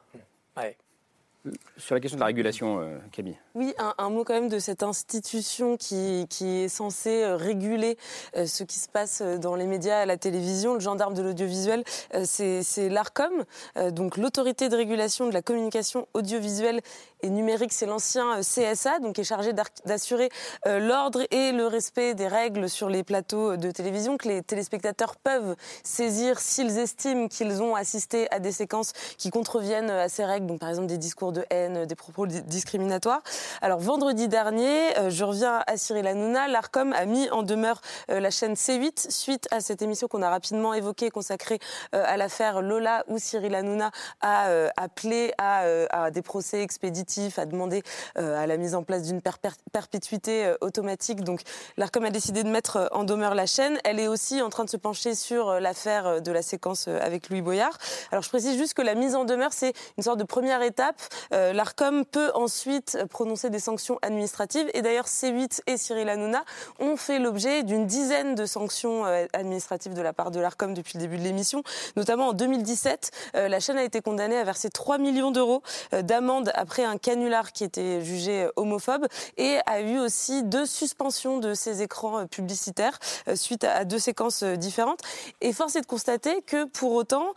[1.78, 3.38] Sur la question de la régulation, euh, Camille.
[3.56, 7.98] Oui, un, mot quand même de cette institution qui, qui est censée euh, réguler
[8.36, 11.84] euh, ce qui se passe dans les médias, à la télévision, le gendarme de l'audiovisuel,
[12.24, 13.46] c'est l'ARCOM,
[13.92, 16.82] donc l'autorité de régulation de la communication audiovisuelle
[17.22, 19.52] et numérique, c'est l'ancien CSA, donc qui est chargé
[19.86, 20.30] d'assurer
[20.66, 25.56] l'ordre et le respect des règles sur les plateaux de télévision, que les téléspectateurs peuvent
[25.84, 30.60] saisir s'ils estiment qu'ils ont assisté à des séquences qui contreviennent à ces règles, donc
[30.60, 33.22] par exemple des discours de haine, des propos discriminatoires.
[33.62, 38.20] Alors vendredi dernier, euh, je reviens à Cyril Hanouna, l'ARCOM a mis en demeure euh,
[38.20, 41.60] la chaîne C8 suite à cette émission qu'on a rapidement évoquée, consacrée
[41.96, 44.48] euh, à l'affaire Lola, où Cyril Hanouna a
[44.78, 47.84] appelé à, des procès expéditifs, a demandé
[48.16, 49.22] à la mise en place d'une
[49.72, 51.24] perpétuité automatique.
[51.24, 51.42] Donc
[51.78, 53.78] l'ARCOM a décidé de mettre en demeure la chaîne.
[53.84, 57.42] Elle est aussi en train de se pencher sur l'affaire de la séquence avec Louis
[57.42, 57.78] Boyard.
[58.12, 61.02] Alors je précise juste que la mise en demeure, c'est une sorte de première étape
[61.34, 64.70] euh, L'ARCOM peut ensuite prononcer des sanctions administratives.
[64.74, 66.44] Et d'ailleurs, C8 et Cyril Hanouna
[66.80, 70.98] ont fait l'objet d'une dizaine de sanctions euh, administratives de la part de l'ARCOM depuis
[70.98, 71.64] le début de l'émission.
[71.96, 75.62] Notamment en 2017, euh, la chaîne a été condamnée à verser 3 millions d'euros
[75.92, 79.08] d'amende après un canular qui était jugé homophobe
[79.38, 83.00] et a eu aussi deux suspensions de ses écrans publicitaires
[83.36, 85.00] suite à deux séquences différentes.
[85.42, 87.34] Et force est de constater que pour autant,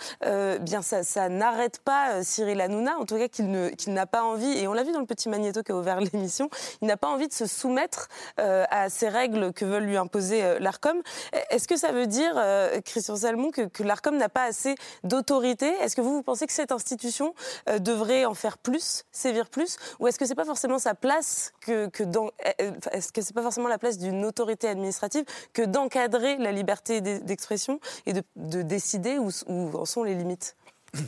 [0.61, 4.23] bien ça, ça n'arrête pas Cyril Hanouna, en tout cas qu'il ne qu'il n'a pas
[4.23, 6.49] envie, et on l'a vu dans le petit magnéto qui a ouvert l'émission,
[6.83, 8.09] il n'a pas envie de se soumettre
[8.39, 11.03] euh, à ces règles que veulent lui imposer euh, l'ARCOM.
[11.51, 15.66] Est-ce que ça veut dire, euh, Christian Salmon, que, l'ARCOM n'a pas assez d'autorité?
[15.81, 17.35] Est-ce que vous, vous pensez que cette institution
[17.79, 19.77] devrait en faire plus, sévir plus?
[19.99, 23.43] Ou est-ce que c'est pas forcément sa place que, que dans, est-ce que c'est pas
[23.43, 29.18] forcément la place d'une autorité administrative que d'encadrer la liberté d'expression et de, de décider
[29.18, 30.57] où en sont les limites?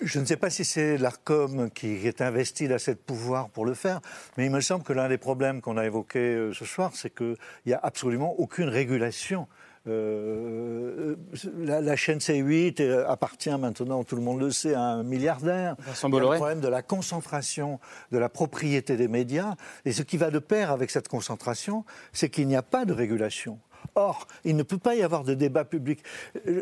[0.00, 3.74] Je ne sais pas si c'est l'ARCOM qui est investi d'assez de pouvoir pour le
[3.74, 4.00] faire,
[4.36, 7.14] mais il me semble que l'un des problèmes qu'on a évoqués euh, ce soir, c'est
[7.14, 7.36] qu'il
[7.66, 9.46] n'y a absolument aucune régulation.
[9.86, 11.16] Euh,
[11.58, 15.76] la, chaîne C8 euh, appartient maintenant, tout le monde le sait, à un milliardaire.
[16.02, 17.78] Il y a le problème de la concentration
[18.10, 19.56] de la propriété des médias.
[19.84, 22.94] Et ce qui va de pair avec cette concentration, c'est qu'il n'y a pas de
[22.94, 23.58] régulation.
[23.94, 26.00] Or, il ne peut pas y avoir de débat public.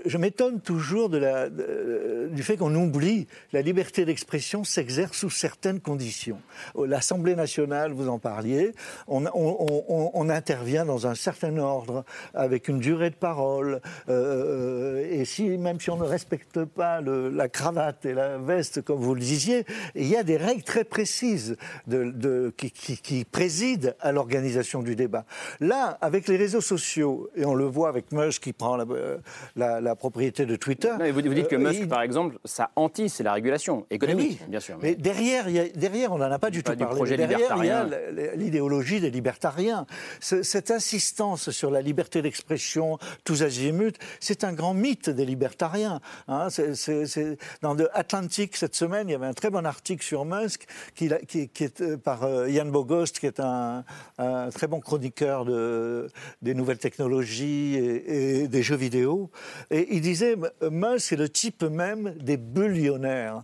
[0.05, 6.41] Je m'étonne toujours la, du fait qu'on oublie la liberté d'expression s'exerce sous certaines conditions.
[6.77, 8.73] L'Assemblée nationale, vous en parliez,
[9.09, 15.79] on, intervient dans un certain ordre, avec une durée de parole, euh, et si, même
[15.79, 19.65] si on ne respecte pas la cravate et la veste, comme vous le disiez,
[19.95, 21.57] il y a des règles très précises
[22.57, 25.25] qui président à l'organisation du débat.
[25.61, 28.77] Là, avec les réseaux sociaux, sociaux, et on le voit avec Musk qui prend
[29.57, 30.93] la, la, propriété de Twitter.
[30.99, 34.79] vous, vous, dites que Musk, par exemple, ça anti, c'est la régulation économique, bien sûr.
[34.81, 36.97] Mais, derrière, y a, derrière, on n'en a pas du tout parlé.
[36.97, 37.87] Projet derrière, il y a
[38.35, 39.87] l'idéologie des libertariens.
[40.21, 46.01] Cette insistance sur la liberté d'expression, tous azimuts, c'est un grand mythe des libertariens.
[46.29, 46.49] Hein.
[47.63, 51.11] Dans The Atlantic, cette semaine, il y avait un très bon article sur Musk qui,
[51.27, 53.85] qui, est euh, par euh, Yann Bogost, qui est un,
[54.55, 56.09] très bon chroniqueur de,
[56.43, 59.31] des nouvelles technologies et, des jeux vidéo.
[59.71, 60.37] Et il disait,
[60.71, 63.43] Musk c'est le type même des bullionnaires.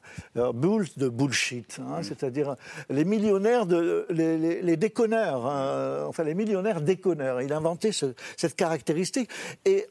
[0.54, 2.02] bull de bullshit, hein, mm.
[2.02, 2.56] c'est-à-dire
[2.90, 7.42] les millionnaires, de, les, les, déconneurs, hein, enfin les millionnaires déconneurs.
[7.42, 9.30] Il a inventé cette caractéristique.
[9.64, 9.86] Et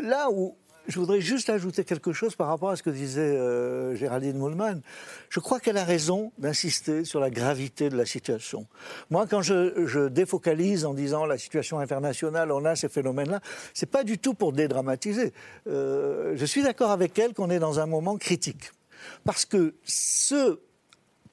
[0.00, 0.54] là où
[0.86, 4.80] je voudrais juste ajouter quelque chose par rapport à ce que disait euh, Géraldine Moulman.
[5.28, 8.66] Je crois qu'elle a raison d'insister sur la gravité de la situation.
[9.10, 13.40] Moi, quand je, défocalise en disant la situation internationale, on a ces phénomènes-là,
[13.74, 15.32] c'est pas du tout pour dédramatiser.
[15.66, 18.72] Euh, je suis d'accord avec elle qu'on est dans un moment critique.
[19.24, 20.60] Parce que ce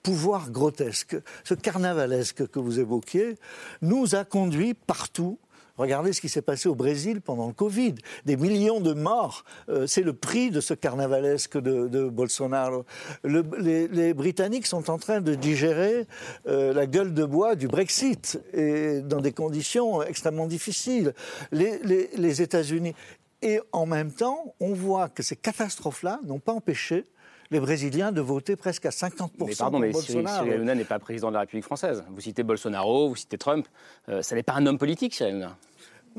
[0.03, 3.35] pouvoir grotesque, ce carnavalesque que vous évoquiez,
[3.81, 5.39] nous a conduit partout
[5.79, 7.95] Regardez ce qui s'est passé au Brésil pendant le Covid.
[8.25, 9.45] Des millions de morts.
[9.69, 12.85] Euh, c'est le prix de ce carnavalesque de, Bolsonaro.
[13.23, 16.05] les, Britanniques sont en train de digérer
[16.47, 21.13] euh, la gueule de bois du Brexit et dans des conditions extrêmement difficiles.
[21.53, 21.79] Les,
[22.13, 22.93] les États-Unis.
[23.41, 27.05] Et en même temps, on voit que ces catastrophes-là n'ont pas empêché
[27.51, 30.43] les Brésiliens de voter presque à 50% mais pardon, mais Bolsonaro.
[30.43, 32.03] Cyril Hanouna n'est pas président de la République française.
[32.09, 33.67] Vous citez Bolsonaro, vous citez Trump.
[34.09, 35.57] Euh, ça n'est pas un homme politique, Cyril Hanouna.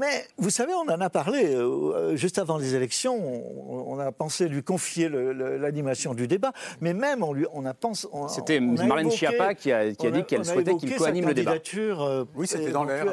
[0.00, 3.14] Mais vous savez, on en a parlé euh, juste avant les élections.
[3.68, 8.08] On, a pensé lui confier l'animation du débat, mais même on lui, on a pensé.
[8.28, 11.56] C'était Marlène Schiappa qui a, qui a dit qu'elle souhaitait qu'il co-anime le débat.
[11.76, 13.04] Euh, oui, c'était dans l'air.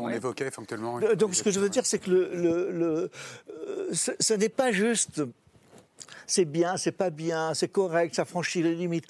[0.00, 1.00] On évoquait fonctionnellement.
[1.16, 3.10] Donc, ce que je veux dire, c'est que le, le,
[3.50, 5.22] euh, ce, n'est pas juste
[6.28, 9.06] c'est bien, c'est pas bien, c'est correct, ça franchit les limites.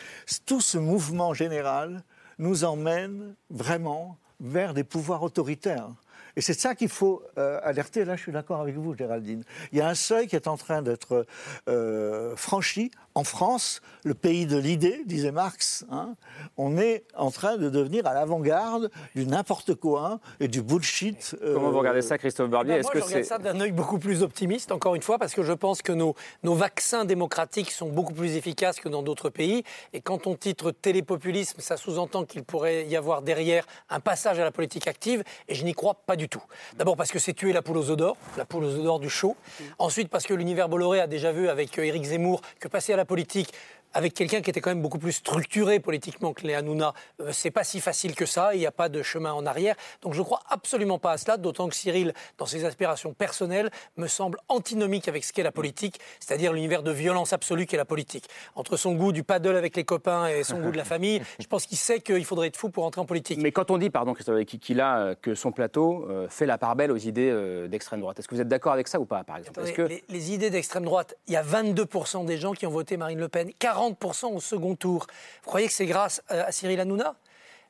[0.46, 2.04] Tout ce mouvement général
[2.38, 5.90] nous emmène vraiment vers des pouvoirs autoritaires.
[6.38, 8.04] Et c'est ça qu'il faut euh, alerter.
[8.04, 9.42] Là, je suis d'accord avec vous, Géraldine.
[9.72, 11.26] Il y a un seuil qui est en train d'être
[11.68, 16.14] euh, franchi en France, le pays de l'idée, disait Marx, hein,
[16.56, 21.34] on est en train de devenir à l'avant-garde du n'importe quoi et du bullshit.
[21.42, 23.98] Euh, Comment vous regardez ça, Christophe Barbier ben, Moi, je regarde ça d'un œil beaucoup
[23.98, 26.14] plus optimiste, encore une fois, parce que je pense que nos,
[26.44, 29.64] nos vaccins démocratiques sont beaucoup plus efficaces que dans d'autres pays.
[29.92, 34.44] Et quand on titre télépopulisme, ça sous-entend qu'il pourrait y avoir derrière un passage à
[34.44, 36.42] la politique active, et je n'y crois pas du tout.
[36.76, 39.00] D'abord parce que c'est tuer la poule aux œufs d'or, la poule aux œufs d'or
[39.00, 39.34] du show.
[39.80, 42.96] Ensuite parce que l'univers Bolloré a déjà vu avec euh, Éric Zemmour que passer à
[42.96, 43.52] la politique,
[43.94, 47.50] avec quelqu'un qui était quand même beaucoup plus structuré politiquement que les Hanouna, euh, c'est
[47.50, 49.74] pas si facile que ça, il n'y a pas de chemin en arrière.
[50.02, 54.06] Donc je crois absolument pas à cela, d'autant que Cyril, dans ses aspirations personnelles, me
[54.06, 58.28] semble antinomique avec ce qu'est la politique, c'est-à-dire l'univers de violence absolue qu'est la politique.
[58.54, 61.46] Entre son goût du paddle avec les copains et son goût de la famille, je
[61.46, 63.38] pense qu'il sait qu'il faudrait être fou pour entrer en politique.
[63.40, 66.58] Mais quand on dit, pardon Christophe, qu'il a, euh, que son plateau euh, fait la
[66.58, 69.24] part belle aux idées d'extrême droite, est-ce que vous êtes d'accord avec ça ou pas,
[69.24, 69.60] par exemple?
[69.72, 69.82] Que...
[69.82, 73.18] les, les, idées d'extrême droite, il y a 22% des gens qui ont voté Marine
[73.18, 75.06] Le Pen, 40% au second tour.
[75.42, 77.14] Vous croyez que c'est grâce à Cyril Hanouna?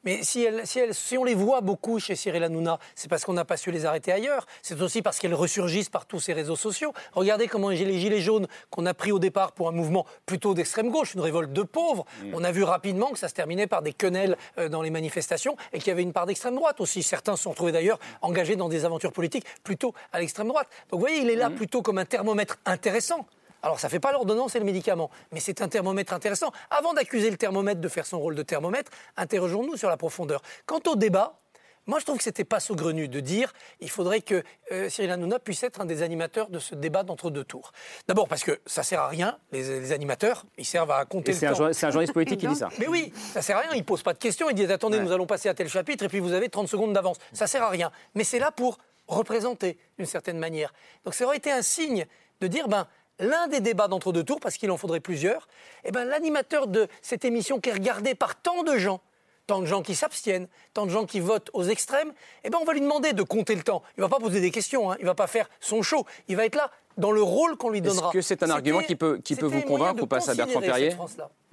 [0.04, 0.46] Mais si,
[0.92, 3.84] si, on les voit beaucoup chez Cyril Hanouna, c'est parce qu'on n'a pas su les
[3.84, 4.46] arrêter ailleurs.
[4.62, 6.92] C'est aussi parce qu'elles ressurgissent par tous ces réseaux sociaux.
[7.12, 10.90] Regardez comment les Gilets jaunes, qu'on a pris au départ pour un mouvement plutôt d'extrême
[10.90, 12.30] gauche, une révolte de pauvres, mm.
[12.32, 15.56] on a vu rapidement que ça se terminait par des quenelles euh, dans les manifestations
[15.72, 17.02] et qu'il y avait une part d'extrême droite aussi.
[17.02, 20.68] Certains se sont retrouvés d'ailleurs engagés dans des aventures politiques plutôt à l'extrême droite.
[20.90, 21.56] Donc vous voyez, il est là mm.
[21.56, 23.26] plutôt comme un thermomètre intéressant.
[23.68, 26.52] Alors ça ne fait pas l'ordonnance et le médicament, mais c'est un thermomètre intéressant.
[26.70, 30.40] Avant d'accuser le thermomètre de faire son rôle de thermomètre, interrogeons-nous sur la profondeur.
[30.64, 31.38] Quant au débat,
[31.86, 34.42] moi, je trouve que c'était pas saugrenu de dire il faudrait que
[34.72, 37.72] euh, Cyril Hanouna puisse être un des animateurs de ce débat d'entre deux tours.
[38.06, 41.70] D'abord parce que ça sert à rien, les, animateurs, ils servent à compter le temps.
[41.74, 42.70] C'est un journaliste politique qui dit ça.
[42.78, 45.12] Mais oui, ça sert à rien, il pose pas de questions, il dit attendez, nous
[45.12, 47.18] allons passer à tel chapitre et puis vous avez 30 secondes d'avance.
[47.34, 47.90] Ça sert à rien.
[48.14, 50.72] Mais c'est là pour représenter d'une certaine manière.
[51.04, 52.06] Donc ça aurait été un signe
[52.40, 52.86] de dire ben
[53.18, 55.48] l'un des débats d'entre deux tours, parce qu'il en faudrait plusieurs,
[55.84, 59.00] eh ben, l'animateur de cette émission qui est regardée par tant de gens,
[59.46, 62.12] tant de gens qui s'abstiennent, tant de gens qui votent aux extrêmes,
[62.44, 63.82] eh ben, on va lui demander de compter le temps.
[63.96, 66.04] Il ne va pas poser des questions, hein, il ne va pas faire son show,
[66.28, 68.08] il va être là dans le rôle qu'on lui donnera.
[68.08, 70.60] Est-ce que c'est un argument qui peut, qui peut vous convaincre ou pas, à Bertrand
[70.60, 70.94] Perrier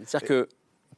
[0.03, 0.49] C'est-à-dire que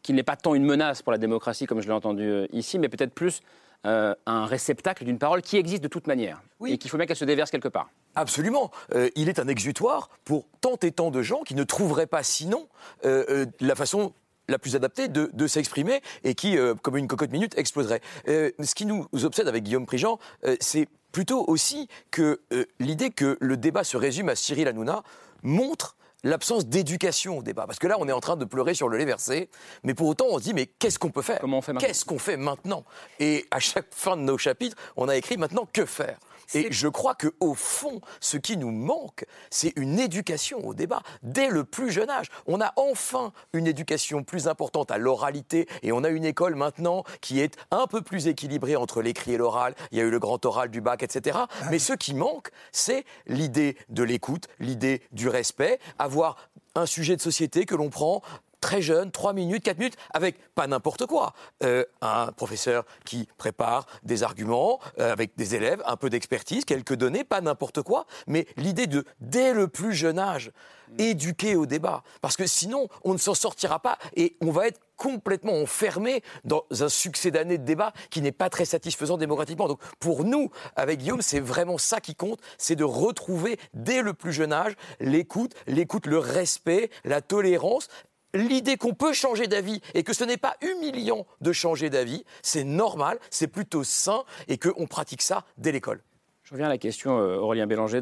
[0.04, 2.80] qu'il n'est pas tant une menace pour la démocratie, comme je l'ai entendu euh, ici,
[2.80, 3.42] mais peut-être plus
[3.86, 7.18] euh, un réceptacle d'une parole qui existe de toute manière et qu'il faut bien qu'elle
[7.18, 7.90] se déverse quelque part.
[8.18, 8.72] Absolument.
[8.96, 12.24] Euh, il est un exutoire pour tant et tant de gens qui ne trouveraient pas
[12.24, 12.68] sinon
[13.06, 14.12] euh, la façon
[14.48, 18.02] la plus adaptée de, s'exprimer et qui, euh, comme une cocotte minute, exploserait.
[18.28, 20.20] Euh, ce qui nous obsède avec Guillaume Prigent,
[20.62, 22.42] c'est plutôt aussi que
[22.80, 25.04] l'idée que le débat se résume à Cyril Hanouna
[25.44, 27.66] montre l'absence d'éducation au débat.
[27.68, 29.50] Parce que là, on est en train de pleurer sur le lait versé,
[29.84, 31.40] mais pour autant, on se dit, mais qu'est-ce qu'on peut faire?
[31.40, 32.84] Comment on fait Qu'est-ce qu'on fait maintenant?
[33.20, 36.18] Et à chaque fin de nos chapitres, on a écrit maintenant que faire?
[36.54, 41.02] Et je crois que au fond, ce qui nous manque, c'est une éducation au débat
[41.24, 42.28] dès le plus jeune âge.
[42.46, 47.04] On a enfin une éducation plus importante à l'oralité et on a une école maintenant
[47.22, 49.76] qui est un peu plus équilibrée entre l'écrit et l'oral.
[49.92, 51.40] Il y a eu le grand oral du bac, etc.
[51.70, 56.38] Mais ce qui manque, c'est l'idée de l'écoute, l'idée du respect, avoir
[56.76, 58.22] un sujet de société que l'on prend
[58.62, 61.34] très jeune, 3 minutes, 4 minutes, avec pas n'importe quoi.
[61.64, 66.96] Euh, un professeur qui prépare des arguments, euh, avec des élèves, un peu d'expertise, quelques
[66.96, 70.52] données, pas n'importe quoi, mais l'idée de, dès le plus jeune âge,
[70.98, 72.04] éduquer au débat.
[72.22, 76.66] Parce que sinon, on ne s'en sortira pas et on va être complètement enfermé dans
[76.72, 79.68] un succès d'années de débat qui n'est pas très satisfaisant démocratiquement.
[79.68, 84.14] Donc pour nous, avec Guillaume, c'est vraiment ça qui compte, c'est de retrouver dès le
[84.14, 87.90] plus jeune âge l'écoute, l'écoute, le respect, la tolérance
[88.34, 92.64] l'idée qu'on peut changer d'avis et que ce n'est pas humiliant de changer d'avis, c'est
[92.64, 96.02] normal, c'est plutôt sain et qu'on pratique ça dès l'école.
[96.44, 98.02] Je reviens à la question, euh, Aurélien Bélanger,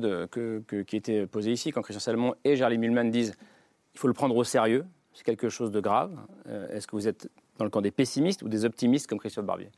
[0.87, 3.33] qui était posée ici, quand Christian Salmon et Gerly Mulman disent
[3.95, 6.15] il faut le prendre au sérieux, c'est quelque chose de grave.
[6.47, 9.45] Euh, est-ce que vous êtes dans le camp des pessimistes ou des optimistes comme Christophe
[9.45, 9.69] Barbier?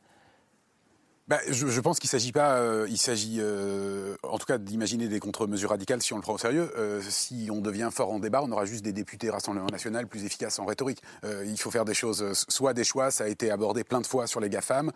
[1.28, 5.20] Bah, je, pense qu'il s'agit pas, euh, il s'agit euh, en tout cas d'imaginer des
[5.20, 6.70] contre-mesures radicales si on le prend au sérieux.
[6.78, 10.24] Euh, si on devient fort en débat, on aura juste des députés Rassemblement National plus
[10.24, 11.02] efficaces en rhétorique.
[11.44, 14.26] il faut faire des choses, soit des choix, ça a été abordé plein de fois
[14.26, 14.90] sur les GAFAM,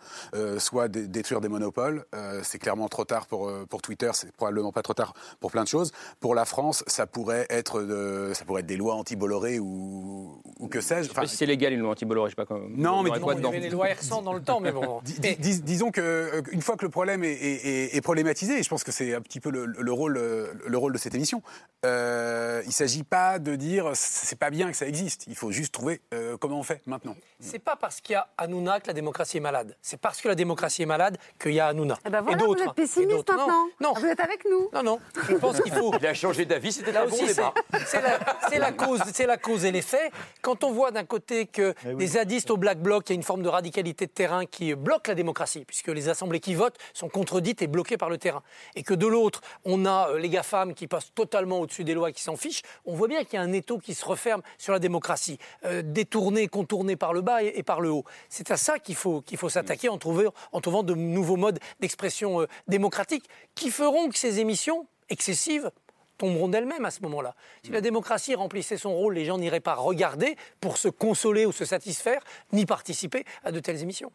[0.57, 2.05] soit détruire des monopoles.
[2.41, 5.67] c'est clairement trop tard pour, pour Twitter, c'est probablement pas trop tard pour plein de
[5.67, 5.91] choses.
[6.19, 10.67] Pour la France, ça pourrait être, de, ça pourrait être des lois anti-Bolloré ou, ou
[10.67, 11.11] que sais-je.
[11.11, 12.65] Enfin, si c'est légal une loi anti-Bolloré, je sais pas comment.
[12.69, 15.01] Non, mais il y avait les lois R100 dans le temps, mais bon.
[15.03, 19.13] disons que euh, une fois que le problème est, problématisé, et je pense que c'est
[19.13, 21.41] un petit peu le, rôle, le rôle de cette émission,
[21.85, 25.25] euh, il ne s'agit pas de dire c'est pas bien que ça existe.
[25.27, 27.15] Il faut juste trouver euh, comment on fait maintenant.
[27.41, 29.75] C'est pas parce qu'il y a Hanouna que la démocratie est malade.
[29.81, 31.99] C'est parce que la démocratie est malade qu'il y a Hanouna.
[32.05, 32.63] Eh ben voilà, et d'autres.
[32.63, 33.67] Vous êtes pessimiste maintenant.
[33.81, 34.69] Non, Vous êtes avec nous.
[34.73, 34.99] Non, non.
[35.27, 35.93] Je pense qu'il faut.
[35.99, 37.27] Il a changé d'avis, c'était là aussi.
[37.27, 40.11] C'est la, la, cause, c'est la cause et l'effet.
[40.41, 43.15] Quand on voit d'un côté que eh des zadistes au Black Bloc, il y a
[43.15, 46.77] une forme de radicalité de terrain qui bloque la démocratie, puisque les assemblées qui votent
[46.93, 48.41] sont contredites et bloquées par le terrain.
[48.75, 52.11] Et que de l'autre, on a euh, les GAFAM qui passent totalement au-dessus des lois
[52.11, 52.61] qui s'en fichent.
[52.85, 55.81] On voit bien qu'il y a un étau qui se referme sur la démocratie, euh,
[55.83, 58.05] détourné, contourné par le bas et, par le haut.
[58.29, 62.41] C'est à ça qu'il faut, qu'il faut s'attaquer en, en trouvant de nouveaux modes d'expression
[62.41, 65.71] euh, démocratique qui feront que ces émissions excessives
[66.17, 67.35] tomberont d'elles-mêmes à ce moment-là.
[67.63, 71.51] Si la démocratie remplissait son rôle, les gens n'iraient pas regarder pour se consoler ou
[71.51, 74.11] se satisfaire, ni participer à de telles émissions.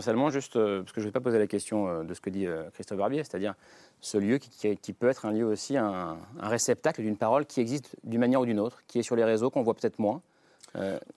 [0.00, 2.20] Salmon, juste euh, parce que je ne vais pas poser la question euh, de ce
[2.20, 3.54] que dit euh, Christophe Barbier, c'est-à-dire
[4.00, 7.96] ce lieu qui, peut être un lieu aussi, un, un réceptacle d'une parole qui existe
[8.04, 10.20] d'une manière ou d'une autre, qui est sur les réseaux, qu'on voit peut-être moins.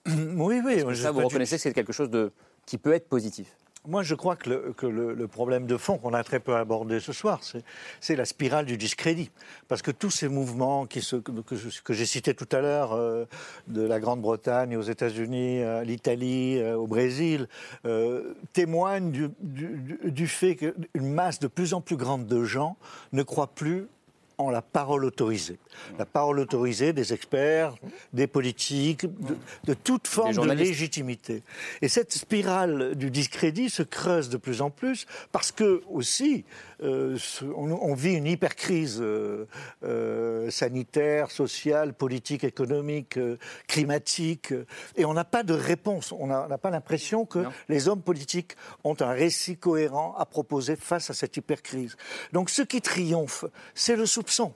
[0.06, 0.96] oui, oui.
[0.96, 2.32] Ça, vous reconnaissez que c'est quelque chose de,
[2.66, 3.56] qui peut être positif?
[3.86, 4.50] Moi, je crois que
[4.86, 7.40] le, problème de fond qu'on a très peu abordé ce soir,
[8.00, 9.30] c'est la spirale du discrédit.
[9.68, 13.24] Parce que tous ces mouvements que, j'ai cités tout à l'heure, euh,
[13.68, 17.48] de la Grande-Bretagne aux États-Unis, à l'Italie, euh, au Brésil,
[17.84, 19.28] euh, témoignent du,
[20.04, 22.76] du fait qu'une masse de plus en plus grande de gens
[23.12, 23.88] ne croient plus
[24.38, 25.58] en la parole autorisée.
[25.98, 27.74] La parole autorisée des experts,
[28.12, 29.06] des politiques,
[29.64, 31.42] de, toute forme de légitimité.
[31.80, 36.44] Et cette spirale du discrédit se creuse de plus en plus parce que aussi
[36.82, 37.16] euh,
[37.54, 39.46] on, vit une hypercrise euh,
[39.82, 43.18] euh, sanitaire, sociale, politique, économique,
[43.66, 44.52] climatique,
[44.96, 46.12] et on n'a pas de réponse.
[46.12, 51.10] On n'a pas l'impression que les hommes politiques ont un récit cohérent à proposer face
[51.10, 51.96] à cette hypercrise.
[52.32, 54.52] Donc ce qui triomphe, c'est le soupçon.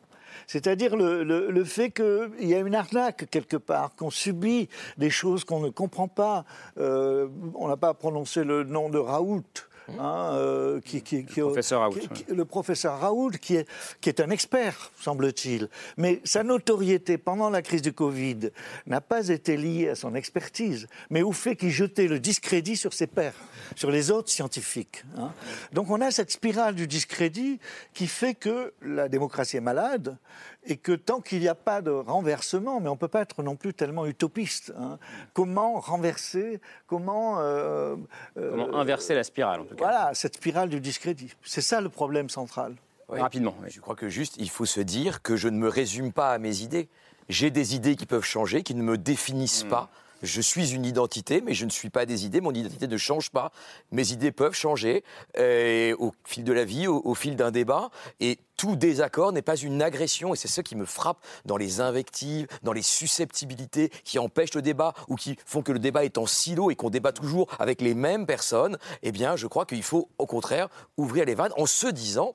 [0.46, 5.44] C'est-à-dire le, le, fait qu'il y a une arnaque quelque part, qu'on subit des choses
[5.44, 6.44] qu'on ne comprend pas.
[6.76, 9.69] on n'a pas prononcé le nom de Raoult.
[9.98, 11.02] Hein, euh, qui,
[11.36, 13.68] le, professeur Raoult, le professeur Raoult, qui est,
[14.00, 15.68] qui est un expert, semble-t-il.
[15.96, 18.50] Mais sa notoriété pendant la crise du Covid
[18.86, 22.92] n'a pas été liée à son expertise, mais au fait qu'il jetait le discrédit sur
[22.92, 23.34] ses pairs,
[23.76, 25.04] sur les autres scientifiques.
[25.16, 25.32] Hein.
[25.72, 27.58] Donc on a cette spirale du discrédit
[27.94, 30.16] qui fait que la démocratie est malade,
[30.64, 33.42] et que tant qu'il n'y a pas de renversement, mais on ne peut pas être
[33.42, 34.98] non plus tellement utopiste, hein,
[35.32, 37.40] comment renverser, comment...
[37.40, 37.96] Euh,
[38.36, 39.84] euh, comment inverser la spirale, en tout cas.
[39.84, 41.34] Voilà, cette spirale du discrédit.
[41.42, 42.74] C'est ça le problème central.
[43.08, 43.56] Rapidement.
[43.66, 46.38] Je crois que juste, il faut se dire que je ne me résume pas à
[46.38, 46.88] mes idées.
[47.28, 49.70] J'ai des idées qui peuvent changer, qui ne me définissent hmm.
[49.70, 49.90] pas
[50.22, 52.40] je suis une identité, mais je ne suis pas des idées.
[52.40, 53.52] Mon identité ne change pas.
[53.90, 55.04] Mes idées peuvent changer
[55.38, 57.90] euh, au fil de la vie, au, fil d'un débat.
[58.20, 60.34] Et tout désaccord n'est pas une agression.
[60.34, 64.62] Et c'est ce qui me frappe dans les invectives, dans les susceptibilités qui empêchent le
[64.62, 67.80] débat ou qui font que le débat est en silo et qu'on débat toujours avec
[67.80, 68.78] les mêmes personnes.
[69.02, 72.34] Eh bien, je crois qu'il faut au contraire ouvrir les vannes en se disant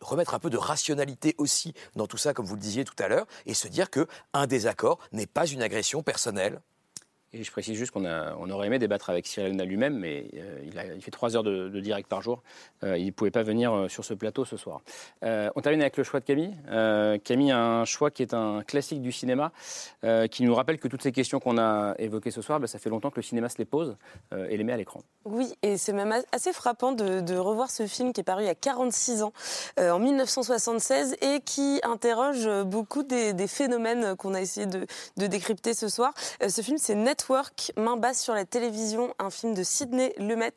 [0.00, 3.08] remettre un peu de rationalité aussi dans tout ça, comme vous le disiez tout à
[3.08, 6.60] l'heure, et se dire qu'un désaccord n'est pas une agression personnelle.
[7.32, 10.94] Et je précise juste qu'on on aurait aimé débattre avec Cyril Hanouna lui-même, mais euh,
[10.94, 12.42] il, fait trois heures de, direct par jour.
[12.84, 14.80] Euh, il ne pouvait pas venir euh, sur ce plateau ce soir.
[15.22, 16.54] on termine avec le choix de Camille.
[17.24, 19.52] Camille a un choix qui est un classique du cinéma,
[20.30, 22.90] qui nous rappelle que toutes ces questions qu'on a évoquées ce soir, ben, ça fait
[22.90, 23.96] longtemps que le cinéma se les pose
[24.32, 25.00] et les met à l'écran.
[25.24, 28.50] Oui, et c'est même assez frappant de, revoir ce film qui est paru il y
[28.50, 29.32] a 46 ans,
[29.78, 35.88] en 1976, et qui interroge beaucoup des, phénomènes qu'on a essayé de, de, décrypter ce
[35.88, 36.12] soir.
[36.46, 40.52] ce film, c'est Net Network, main basse sur la télévision, un film de Sidney Lumet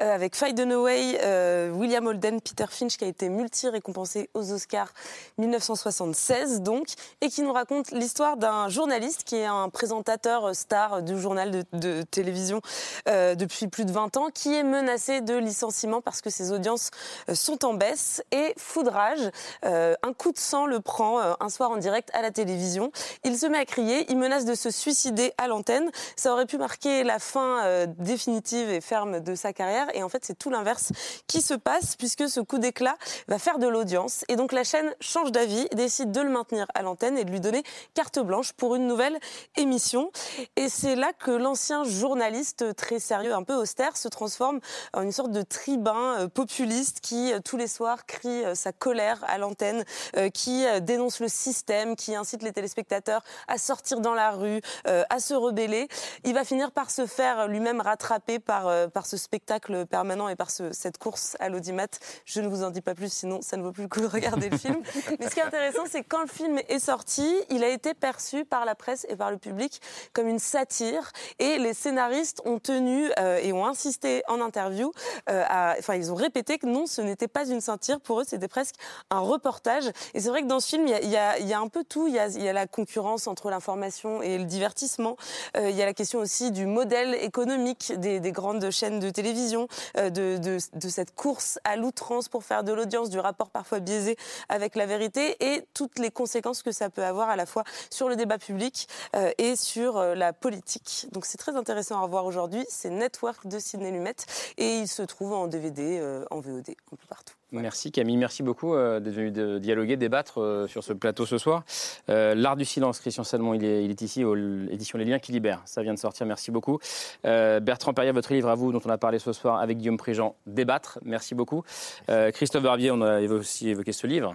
[0.00, 4.92] euh, avec Faye Dunaway, euh, William Holden, Peter Finch qui a été multi-récompensé aux Oscars
[5.38, 6.86] 1976 donc,
[7.20, 12.02] et qui nous raconte l'histoire d'un journaliste qui est un présentateur star du journal de,
[12.02, 12.60] télévision
[13.08, 16.92] euh, depuis plus de 20 ans, qui est menacé de licenciement parce que ses audiences
[17.34, 19.28] sont en baisse et foudrage.
[19.64, 22.92] un coup de sang le prend un soir en direct à la télévision.
[23.24, 25.90] Il se met à crier, il menace de se suicider à l'antenne.
[26.16, 29.86] Ça aurait pu marquer la fin euh, définitive et ferme de sa carrière.
[29.94, 30.92] Et en fait, c'est tout l'inverse
[31.26, 32.96] qui se passe puisque ce coup d'éclat
[33.28, 34.24] va faire de l'audience.
[34.28, 37.40] Et donc la chaîne change d'avis, décide de le maintenir à l'antenne et de lui
[37.40, 37.62] donner
[37.94, 39.18] carte blanche pour une nouvelle
[39.56, 40.10] émission.
[40.56, 44.60] Et c'est là que l'ancien journaliste très sérieux, un peu austère, se transforme
[44.92, 49.24] en une sorte de tribun euh, populiste qui euh, tous les soirs crie sa colère
[49.28, 49.84] à l'antenne,
[50.32, 55.34] qui dénonce le système, qui incite les téléspectateurs à sortir dans la rue, à se
[55.34, 55.85] rebeller.
[56.24, 60.36] Il va finir par se faire lui-même rattraper par, euh, par ce spectacle permanent et
[60.36, 61.86] par cette course à l'audimat.
[62.24, 64.06] Je ne vous en dis pas plus, sinon ça ne vaut plus le coup de
[64.06, 64.80] regarder le film.
[65.20, 67.94] Mais ce qui est intéressant, c'est que quand le film est sorti, il a été
[67.94, 69.80] perçu par la presse et par le public
[70.12, 71.12] comme une satire.
[71.38, 74.92] Et les scénaristes ont tenu euh, et ont insisté en interview,
[75.28, 75.44] euh,
[75.78, 78.00] enfin ils ont répété que non, ce n'était pas une satire.
[78.00, 78.76] Pour eux, c'était presque
[79.10, 79.90] un reportage.
[80.14, 82.06] Et c'est vrai que dans ce film, il y a, y a, un peu tout.
[82.06, 85.16] Il y a, y a la concurrence entre l'information et le divertissement.
[85.54, 90.10] il y a la question aussi du modèle économique des, grandes chaînes de télévision, euh,
[90.10, 94.16] de, de, cette course à l'outrance pour faire de l'audience, du rapport parfois biaisé
[94.48, 98.08] avec la vérité et toutes les conséquences que ça peut avoir à la fois sur
[98.08, 101.06] le débat public euh, et sur euh, la politique.
[101.12, 102.64] Donc c'est très intéressant à revoir aujourd'hui.
[102.68, 104.16] C'est Network de Sidney Lumet
[104.58, 106.00] et il se trouve en DVD,
[106.30, 107.34] en VOD, un peu partout.
[107.60, 111.38] Merci Camille, merci beaucoup euh, d'être venu de dialoguer, débattre euh, sur ce plateau ce
[111.38, 111.64] soir.
[112.08, 115.18] Euh, L'art du silence, Christian Salmon, il est, il est ici aux éditions Les Liens
[115.18, 115.62] qui libèrent.
[115.64, 116.78] Ça vient de sortir, merci beaucoup.
[117.24, 120.36] Bertrand Perrier, votre livre à vous, dont on a parlé ce soir avec Guillaume Préjean,
[120.46, 121.62] Débattre, merci beaucoup.
[122.06, 124.34] Christophe Barbier, on a aussi évoqué ce livre,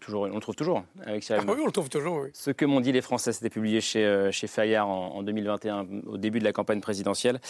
[0.00, 2.30] toujours, on le trouve toujours avec ah oui, on le trouve toujours, oui.
[2.32, 6.38] Ce que m'ont dit les Français, c'était publié chez, chez Fayard en, 2021, au début
[6.38, 7.40] de la campagne présidentielle.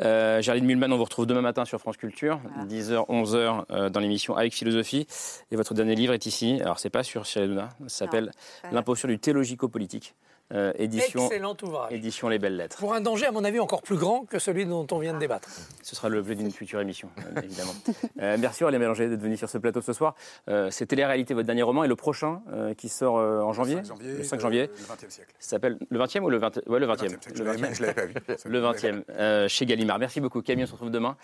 [0.00, 4.54] Géraldine Mulman, on vous retrouve demain matin sur France Culture, 10h, 11h dans l'émission avec
[4.54, 5.06] philosophie.
[5.50, 6.58] Et votre dernier livre est ici.
[6.60, 8.32] Alors, c'est pas sur Cyril Ça s'appelle
[8.72, 10.14] L'imposture du théologico-politique.
[10.54, 11.92] Euh, édition, Excellent ouvrage.
[11.92, 12.76] Édition Les Belles Lettres.
[12.78, 15.18] Pour un danger, à mon avis, encore plus grand que celui dont on vient de
[15.18, 15.48] débattre.
[15.82, 17.74] Ce sera l'objet d'une future émission, euh, évidemment.
[18.22, 20.14] euh, merci Aurélien Mélanger d'être venu sur ce plateau ce soir.
[20.48, 22.42] Euh, c'est Télé-réalité, votre dernier roman, et le prochain
[22.78, 24.68] qui sort en janvier, le 5 janvier.
[24.68, 25.32] Le 20e siècle.
[25.38, 27.16] Ça s'appelle le 20e ou le 20e Ouais, le 20e.
[27.38, 27.74] Le 20e.
[27.74, 28.14] Je l'avais pas vu.
[28.44, 29.98] Le 20e, chez Gallimard.
[29.98, 30.42] Merci beaucoup.
[30.42, 31.16] Camille, on se retrouve demain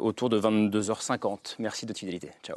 [0.00, 1.56] autour de 22h50.
[1.60, 2.30] Merci de fidélité.
[2.42, 2.56] Ciao.